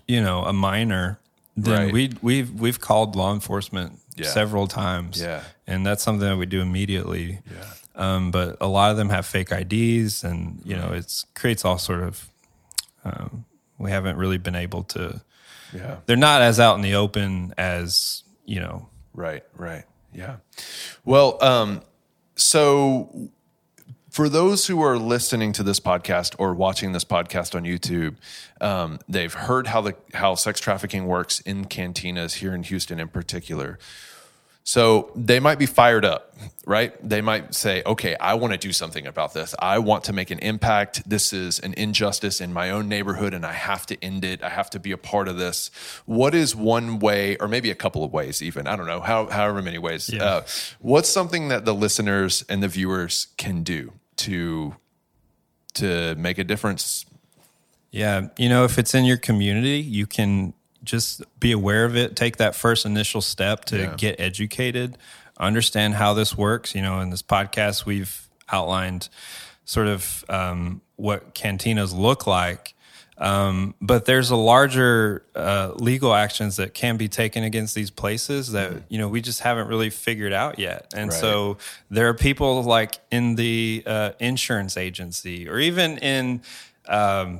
you 0.08 0.22
know 0.22 0.44
a 0.44 0.54
minor 0.54 1.20
then 1.56 1.84
Right. 1.86 1.94
we 1.94 2.12
we've 2.22 2.52
we've 2.60 2.80
called 2.80 3.16
law 3.16 3.34
enforcement 3.34 4.00
Yeah. 4.16 4.28
several 4.30 4.68
times 4.68 5.20
Yeah. 5.22 5.42
and 5.66 5.86
that's 5.86 6.04
something 6.04 6.28
that 6.28 6.38
we 6.38 6.46
do 6.46 6.62
immediately 6.62 7.40
um, 7.96 8.30
but 8.32 8.58
a 8.62 8.68
lot 8.68 8.92
of 8.92 8.98
them 8.98 9.10
have 9.10 9.26
fake 9.26 9.52
IDs 9.52 10.24
and 10.24 10.62
you 10.64 10.76
know 10.76 10.92
it's 10.94 11.26
creates 11.34 11.66
all 11.66 11.78
sort 11.80 12.04
of 12.04 12.30
um, 13.04 13.46
we 13.78 13.90
haven't 13.92 14.18
really 14.18 14.38
been 14.38 14.56
able 14.56 14.84
to 14.84 15.22
Yeah. 15.74 15.98
they're 16.06 16.16
not 16.16 16.42
as 16.42 16.60
out 16.60 16.76
in 16.76 16.82
the 16.82 16.96
open 16.96 17.54
as 17.58 18.24
you 18.46 18.60
know 18.62 18.88
Right, 19.14 19.44
right. 19.56 19.84
Yeah. 20.14 20.36
Well, 21.06 21.44
um, 21.44 21.82
so 22.36 23.30
for 24.18 24.30
those 24.30 24.66
who 24.66 24.82
are 24.82 24.98
listening 24.98 25.54
to 25.54 25.62
this 25.62 25.80
podcast 25.80 26.34
or 26.40 26.52
watching 26.52 26.92
this 26.92 27.04
podcast 27.04 27.54
on 27.54 27.66
YouTube, 27.66 28.16
um, 28.60 28.98
they've 29.08 29.32
heard 29.32 29.68
how 29.68 29.80
the 29.80 29.96
how 30.16 30.34
sex 30.34 30.60
trafficking 30.60 31.06
works 31.06 31.40
in 31.42 31.66
cantinas 31.66 32.34
here 32.38 32.56
in 32.56 32.64
Houston 32.64 33.00
in 33.00 33.10
particular. 33.10 33.78
So 34.64 35.12
they 35.16 35.40
might 35.40 35.60
be 35.60 35.68
fired 35.68 36.04
up, 36.04 36.36
right? 36.66 36.94
They 37.08 37.22
might 37.22 37.54
say, 37.54 37.84
okay, 37.86 38.16
I 38.16 38.34
want 38.34 38.54
to 38.54 38.58
do 38.58 38.74
something 38.74 39.06
about 39.06 39.36
this. 39.36 39.54
I 39.60 39.78
want 39.78 40.06
to 40.06 40.14
make 40.14 40.32
an 40.32 40.40
impact. 40.40 41.08
This 41.08 41.32
is 41.32 41.60
an 41.60 41.76
injustice 41.76 42.42
in 42.42 42.52
my 42.52 42.72
own 42.72 42.90
neighborhood 42.90 43.36
and 43.36 43.46
I 43.46 43.54
have 43.54 43.86
to 43.86 44.04
end 44.04 44.26
it. 44.26 44.42
I 44.42 44.50
have 44.50 44.72
to 44.72 44.80
be 44.80 44.92
a 44.92 44.98
part 44.98 45.28
of 45.28 45.38
this. 45.38 45.70
What 46.08 46.34
is 46.34 46.56
one 46.56 46.98
way, 46.98 47.38
or 47.38 47.48
maybe 47.48 47.70
a 47.70 47.76
couple 47.76 48.04
of 48.04 48.12
ways, 48.12 48.42
even? 48.42 48.66
I 48.66 48.76
don't 48.76 48.88
know, 48.88 49.00
how, 49.00 49.28
however 49.28 49.62
many 49.62 49.78
ways. 49.78 50.10
Yeah. 50.10 50.24
Uh, 50.24 50.42
what's 50.80 51.08
something 51.08 51.50
that 51.50 51.66
the 51.66 51.76
listeners 51.76 52.44
and 52.50 52.64
the 52.64 52.68
viewers 52.68 53.28
can 53.38 53.62
do 53.62 53.94
to 54.18 54.76
to 55.76 56.16
make 56.16 56.38
a 56.38 56.44
difference? 56.44 57.06
Yeah, 57.92 58.28
you 58.38 58.50
know, 58.50 58.64
if 58.66 58.78
it's 58.78 58.94
in 58.94 59.06
your 59.06 59.18
community, 59.18 59.80
you 59.80 60.06
can 60.06 60.54
just 60.84 61.22
be 61.40 61.52
aware 61.52 61.86
of 61.86 61.96
it. 61.96 62.16
Take 62.16 62.38
that 62.38 62.56
first 62.56 62.86
initial 62.86 63.22
step 63.22 63.66
to 63.66 63.78
Yeah. 63.78 63.96
get 63.96 64.20
educated, 64.20 64.98
understand 65.40 65.96
how 65.96 66.14
this 66.14 66.38
works. 66.38 66.74
You 66.76 66.82
know, 66.82 67.00
in 67.00 67.10
this 67.10 67.22
podcast, 67.22 67.86
we've 67.86 68.28
outlined 68.50 69.10
sort 69.66 69.88
of 69.88 70.24
um, 70.30 70.82
what 70.96 71.34
cantinas 71.36 71.94
look 71.96 72.26
like. 72.28 72.74
Um, 73.20 73.74
but 73.82 74.06
there's 74.06 74.30
a 74.30 74.36
larger 74.36 75.24
uh, 75.36 75.72
legal 75.76 76.14
actions 76.14 76.58
that 76.58 76.74
can 76.76 76.98
be 76.98 77.08
taken 77.08 77.44
against 77.44 77.74
these 77.74 77.90
places 77.90 78.52
that 78.52 78.84
you 78.90 79.00
know 79.00 79.08
we 79.08 79.22
just 79.22 79.40
haven't 79.40 79.68
really 79.68 79.90
figured 79.90 80.34
out 80.34 80.60
yet. 80.60 80.94
And 80.96 81.10
Right. 81.10 81.20
so 81.20 81.58
there 81.90 82.08
are 82.10 82.14
people 82.14 82.62
like 82.64 83.00
in 83.10 83.36
the 83.36 83.84
uh, 83.88 84.12
insurance 84.20 84.78
agency 84.78 85.50
or 85.50 85.58
even 85.60 85.98
in 85.98 86.42
um, 86.88 87.40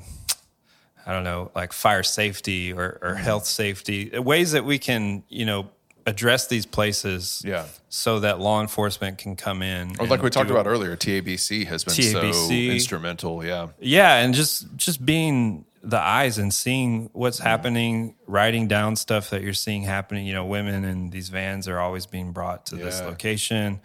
I 1.06 1.14
don't 1.14 1.24
know, 1.24 1.52
like 1.56 1.72
fire 1.72 2.04
safety 2.04 2.74
or, 2.74 3.00
or 3.02 3.14
health 3.16 3.46
safety, 3.46 4.12
ways 4.20 4.52
that 4.52 4.66
we 4.66 4.78
can, 4.78 5.24
you 5.30 5.46
know, 5.46 5.70
address 6.08 6.48
these 6.48 6.66
places 6.66 7.44
Yeah. 7.46 7.66
so 7.90 8.22
that 8.22 8.40
law 8.40 8.62
enforcement 8.62 9.18
can 9.20 9.36
come 9.36 9.62
in. 9.62 9.96
Or 10.00 10.08
like 10.08 10.24
we 10.24 10.30
talked 10.30 10.50
about 10.50 10.66
earlier, 10.66 10.96
TABC 10.96 11.68
has 11.68 11.84
been 11.84 11.94
so 11.94 12.22
instrumental. 12.50 13.46
Yeah. 13.46 13.68
Yeah, 13.80 14.16
and 14.16 14.34
just 14.34 14.66
just 14.78 15.06
being 15.06 15.66
the 15.84 16.00
eyes 16.00 16.38
and 16.38 16.54
seeing 16.54 17.10
what's 17.14 17.40
happening, 17.40 18.16
writing 18.26 18.68
down 18.68 18.96
stuff 18.96 19.30
that 19.30 19.42
you're 19.44 19.54
seeing 19.54 19.84
happening. 19.84 20.26
You 20.26 20.34
know, 20.34 20.46
women 20.46 20.84
in 20.86 21.10
these 21.12 21.30
vans 21.30 21.68
are 21.68 21.80
always 21.80 22.06
being 22.06 22.32
brought 22.32 22.66
to 22.68 22.76
this 22.76 23.02
location, 23.02 23.80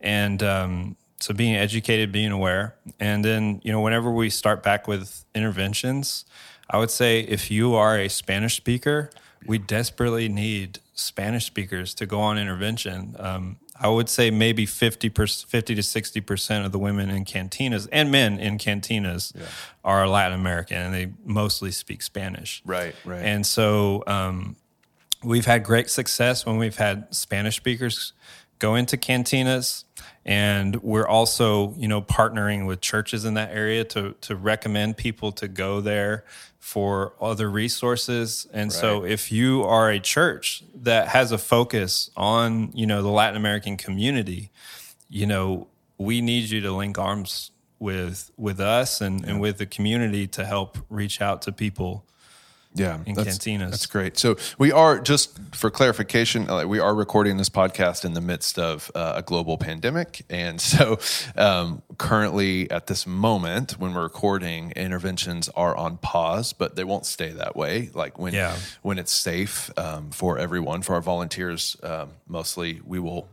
and 0.00 0.42
um, 0.42 0.96
so 1.20 1.32
being 1.34 1.54
educated, 1.54 2.10
being 2.10 2.32
aware, 2.32 2.74
and 2.98 3.24
then 3.24 3.60
you 3.62 3.70
know, 3.72 3.80
whenever 3.80 4.10
we 4.10 4.28
start 4.30 4.62
back 4.62 4.88
with 4.88 5.24
interventions, 5.34 6.24
I 6.68 6.78
would 6.78 6.90
say 6.90 7.20
if 7.20 7.50
you 7.50 7.74
are 7.74 7.98
a 7.98 8.08
Spanish 8.08 8.56
speaker, 8.56 9.10
we 9.46 9.58
desperately 9.58 10.28
need 10.28 10.80
Spanish 10.96 11.44
speakers 11.44 11.94
to 11.94 12.06
go 12.06 12.20
on 12.20 12.38
intervention. 12.38 13.14
Um, 13.18 13.58
I 13.78 13.88
would 13.88 14.08
say 14.08 14.30
maybe 14.30 14.64
50, 14.64 15.10
50 15.10 15.74
to 15.74 15.82
60% 15.82 16.64
of 16.64 16.72
the 16.72 16.78
women 16.78 17.10
in 17.10 17.26
cantinas 17.26 17.86
and 17.92 18.10
men 18.10 18.38
in 18.40 18.56
cantinas 18.56 19.36
are 19.84 20.08
Latin 20.08 20.40
American 20.40 20.78
and 20.78 20.94
they 20.94 21.12
mostly 21.24 21.70
speak 21.70 22.00
Spanish. 22.00 22.62
Right, 22.64 22.94
right. 23.04 23.22
And 23.22 23.46
so 23.46 24.02
um, 24.06 24.56
we've 25.22 25.44
had 25.44 25.62
great 25.62 25.90
success 25.90 26.46
when 26.46 26.56
we've 26.56 26.78
had 26.78 27.14
Spanish 27.14 27.56
speakers 27.56 28.14
go 28.58 28.74
into 28.74 28.96
cantinas. 28.96 29.84
And 30.26 30.82
we're 30.82 31.06
also, 31.06 31.72
you 31.78 31.86
know, 31.86 32.02
partnering 32.02 32.66
with 32.66 32.80
churches 32.80 33.24
in 33.24 33.34
that 33.34 33.52
area 33.52 33.84
to 33.84 34.16
to 34.22 34.34
recommend 34.34 34.96
people 34.96 35.30
to 35.32 35.46
go 35.46 35.80
there 35.80 36.24
for 36.58 37.12
other 37.20 37.48
resources. 37.48 38.48
And 38.52 38.72
so 38.72 39.04
if 39.04 39.30
you 39.30 39.62
are 39.62 39.88
a 39.88 40.00
church 40.00 40.64
that 40.74 41.06
has 41.08 41.30
a 41.30 41.38
focus 41.38 42.10
on, 42.16 42.72
you 42.74 42.86
know, 42.86 43.02
the 43.02 43.08
Latin 43.08 43.36
American 43.36 43.76
community, 43.76 44.50
you 45.08 45.26
know, 45.26 45.68
we 45.96 46.20
need 46.20 46.50
you 46.50 46.60
to 46.60 46.72
link 46.72 46.98
arms 46.98 47.52
with 47.78 48.32
with 48.36 48.58
us 48.58 49.00
and, 49.00 49.24
and 49.24 49.40
with 49.40 49.58
the 49.58 49.66
community 49.66 50.26
to 50.26 50.44
help 50.44 50.76
reach 50.90 51.20
out 51.20 51.40
to 51.42 51.52
people 51.52 52.04
Yeah, 52.76 52.98
in 53.06 53.14
that's, 53.14 53.38
cantinas. 53.38 53.70
That's 53.70 53.86
great. 53.86 54.18
So 54.18 54.36
we 54.58 54.70
are 54.72 54.98
just 55.00 55.38
for 55.54 55.70
clarification, 55.70 56.48
uh, 56.48 56.66
we 56.66 56.78
are 56.78 56.94
recording 56.94 57.36
this 57.36 57.48
podcast 57.48 58.04
in 58.04 58.12
the 58.14 58.20
midst 58.20 58.58
of 58.58 58.90
uh, 58.94 59.14
a 59.16 59.22
global 59.22 59.58
pandemic, 59.58 60.22
and 60.30 60.60
so 60.72 60.98
um, 61.36 61.82
currently 61.98 62.70
at 62.70 62.86
this 62.86 63.06
moment 63.06 63.72
when 63.72 63.94
we're 63.94 64.02
recording, 64.02 64.72
interventions 64.76 65.48
are 65.50 65.76
on 65.76 65.96
pause, 65.98 66.52
but 66.52 66.76
they 66.76 66.84
won't 66.84 67.06
stay 67.06 67.30
that 67.30 67.56
way. 67.56 67.90
Like 67.94 68.18
when 68.18 68.34
Yeah. 68.34 68.56
when 68.82 68.98
it's 68.98 69.12
safe 69.12 69.70
um, 69.78 70.10
for 70.10 70.38
everyone, 70.38 70.82
for 70.82 70.94
our 70.94 71.00
volunteers, 71.00 71.76
um, 71.82 72.10
mostly, 72.28 72.80
we 72.84 72.98
will 72.98 73.28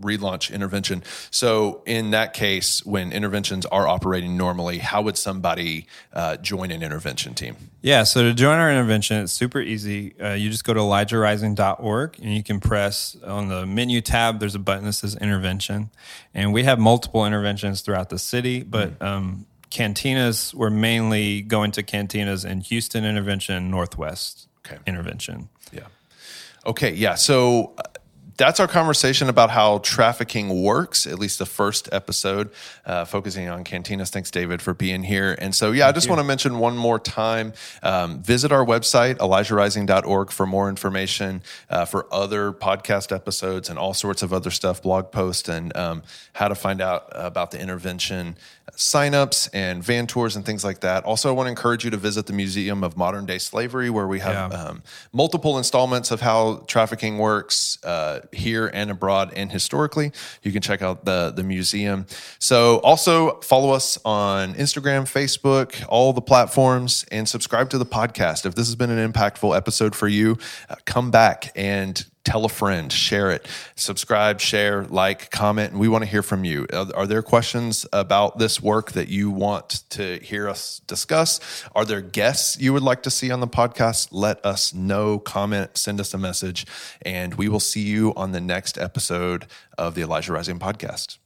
relaunch 0.00 0.52
intervention. 0.52 1.02
So, 1.30 1.82
in 1.86 2.10
that 2.10 2.32
case, 2.32 2.84
when 2.84 3.12
interventions 3.12 3.66
are 3.66 3.86
operating 3.86 4.36
normally, 4.36 4.78
how 4.78 5.02
would 5.02 5.16
somebody 5.16 5.86
uh, 6.12 6.36
join 6.36 6.70
an 6.70 6.82
intervention 6.82 7.34
team? 7.34 7.56
Yeah, 7.82 8.04
so 8.04 8.22
to 8.22 8.34
join 8.34 8.58
our 8.58 8.70
intervention, 8.70 9.22
it's 9.22 9.32
super 9.32 9.60
easy. 9.60 10.14
Uh, 10.20 10.32
you 10.32 10.50
just 10.50 10.64
go 10.64 10.74
to 10.74 10.80
elijahrising.org 10.80 12.18
and 12.18 12.34
you 12.34 12.42
can 12.42 12.60
press 12.60 13.16
on 13.24 13.48
the 13.48 13.66
menu 13.66 14.00
tab. 14.00 14.40
There's 14.40 14.54
a 14.54 14.58
button 14.60 14.84
that 14.84 14.94
says 14.94 15.16
intervention. 15.16 15.90
And 16.32 16.52
we 16.52 16.64
have 16.64 16.78
multiple 16.78 17.26
interventions 17.26 17.82
throughout 17.82 18.08
the 18.08 18.18
city, 18.18 18.62
but 18.62 19.00
um, 19.02 19.46
cantinas, 19.70 20.54
we're 20.54 20.70
mainly 20.70 21.42
going 21.42 21.72
to 21.72 21.82
cantinas 21.82 22.48
in 22.48 22.60
Houston 22.60 23.04
Intervention, 23.04 23.70
Northwest 23.70 24.48
Okay. 24.66 24.78
Intervention. 24.86 25.48
Yeah. 25.72 25.82
Okay. 26.66 26.94
Yeah. 26.94 27.14
So 27.14 27.74
uh, 27.76 27.82
that's 28.36 28.58
our 28.60 28.66
conversation 28.66 29.28
about 29.28 29.50
how 29.50 29.78
trafficking 29.78 30.62
works, 30.62 31.06
at 31.06 31.18
least 31.18 31.38
the 31.38 31.46
first 31.46 31.88
episode, 31.92 32.50
uh, 32.84 33.04
focusing 33.04 33.48
on 33.48 33.64
cantinas. 33.64 34.10
Thanks, 34.10 34.30
David, 34.30 34.60
for 34.60 34.74
being 34.74 35.02
here. 35.02 35.36
And 35.38 35.54
so, 35.54 35.72
yeah, 35.72 35.88
I 35.88 35.92
just 35.92 36.08
want 36.08 36.18
to 36.18 36.24
mention 36.24 36.58
one 36.58 36.76
more 36.76 36.98
time 36.98 37.52
um, 37.82 38.22
visit 38.22 38.50
our 38.52 38.64
website, 38.64 39.16
elijahrising.org, 39.16 40.30
for 40.30 40.46
more 40.46 40.68
information, 40.68 41.42
uh, 41.70 41.84
for 41.84 42.06
other 42.12 42.52
podcast 42.52 43.14
episodes 43.14 43.68
and 43.68 43.78
all 43.78 43.94
sorts 43.94 44.22
of 44.22 44.32
other 44.32 44.50
stuff, 44.50 44.82
blog 44.82 45.12
posts, 45.12 45.48
and 45.48 45.76
um, 45.76 46.02
how 46.32 46.48
to 46.48 46.54
find 46.54 46.80
out 46.80 47.08
about 47.12 47.50
the 47.50 47.60
intervention 47.60 48.36
signups 48.72 49.48
and 49.52 49.82
van 49.84 50.06
tours 50.06 50.36
and 50.36 50.44
things 50.44 50.64
like 50.64 50.80
that. 50.80 51.04
Also, 51.04 51.28
I 51.28 51.32
want 51.32 51.46
to 51.46 51.50
encourage 51.50 51.84
you 51.84 51.90
to 51.90 51.96
visit 51.96 52.26
the 52.26 52.32
Museum 52.32 52.82
of 52.82 52.96
Modern 52.96 53.26
Day 53.26 53.38
Slavery, 53.38 53.90
where 53.90 54.06
we 54.06 54.20
have 54.20 54.52
Yeah. 54.52 54.58
um, 54.64 54.82
multiple 55.12 55.58
installments 55.58 56.10
of 56.10 56.20
how 56.20 56.64
trafficking 56.66 57.18
works 57.18 57.78
uh, 57.84 58.20
here 58.32 58.66
and 58.72 58.90
abroad 58.90 59.32
and 59.36 59.52
historically. 59.52 60.12
You 60.42 60.50
can 60.52 60.62
check 60.62 60.82
out 60.82 61.04
the 61.04 61.32
the 61.34 61.42
museum. 61.42 62.06
So 62.38 62.78
also 62.78 63.40
follow 63.40 63.70
us 63.72 63.98
on 64.04 64.54
Instagram, 64.54 65.02
Facebook, 65.04 65.84
all 65.88 66.12
the 66.12 66.22
platforms, 66.22 67.04
and 67.12 67.28
subscribe 67.28 67.70
to 67.70 67.78
the 67.78 67.86
podcast. 67.86 68.46
If 68.46 68.54
this 68.54 68.66
has 68.66 68.76
been 68.76 68.90
an 68.90 69.12
impactful 69.12 69.56
episode 69.56 69.94
for 69.94 70.08
you, 70.08 70.38
uh, 70.68 70.76
come 70.84 71.10
back 71.10 71.52
and 71.54 72.04
tell 72.24 72.44
a 72.44 72.48
friend, 72.48 72.92
share 72.92 73.30
it, 73.30 73.46
subscribe, 73.76 74.40
share, 74.40 74.84
like, 74.84 75.30
comment, 75.30 75.72
and 75.72 75.80
we 75.80 75.88
want 75.88 76.02
to 76.02 76.10
hear 76.10 76.22
from 76.22 76.44
you. 76.44 76.66
Are, 76.72 76.86
are 76.94 77.06
there 77.06 77.22
questions 77.22 77.86
about 77.92 78.38
this 78.38 78.62
work 78.62 78.92
that 78.92 79.08
you 79.08 79.30
want 79.30 79.82
to 79.90 80.18
hear 80.18 80.48
us 80.48 80.80
discuss? 80.86 81.40
Are 81.74 81.84
there 81.84 82.00
guests 82.00 82.58
you 82.58 82.72
would 82.72 82.82
like 82.82 83.02
to 83.02 83.10
see 83.10 83.30
on 83.30 83.40
the 83.40 83.48
podcast? 83.48 84.08
Let 84.10 84.44
us 84.44 84.72
know, 84.72 85.18
comment, 85.18 85.76
send 85.76 86.00
us 86.00 86.14
a 86.14 86.18
message, 86.18 86.66
and 87.02 87.34
we 87.34 87.48
will 87.48 87.60
see 87.60 87.82
you 87.82 88.14
on 88.16 88.32
the 88.32 88.40
next 88.40 88.78
episode 88.78 89.46
of 89.76 89.94
the 89.94 90.02
Elijah 90.02 90.32
Rising 90.32 90.58
podcast. 90.58 91.18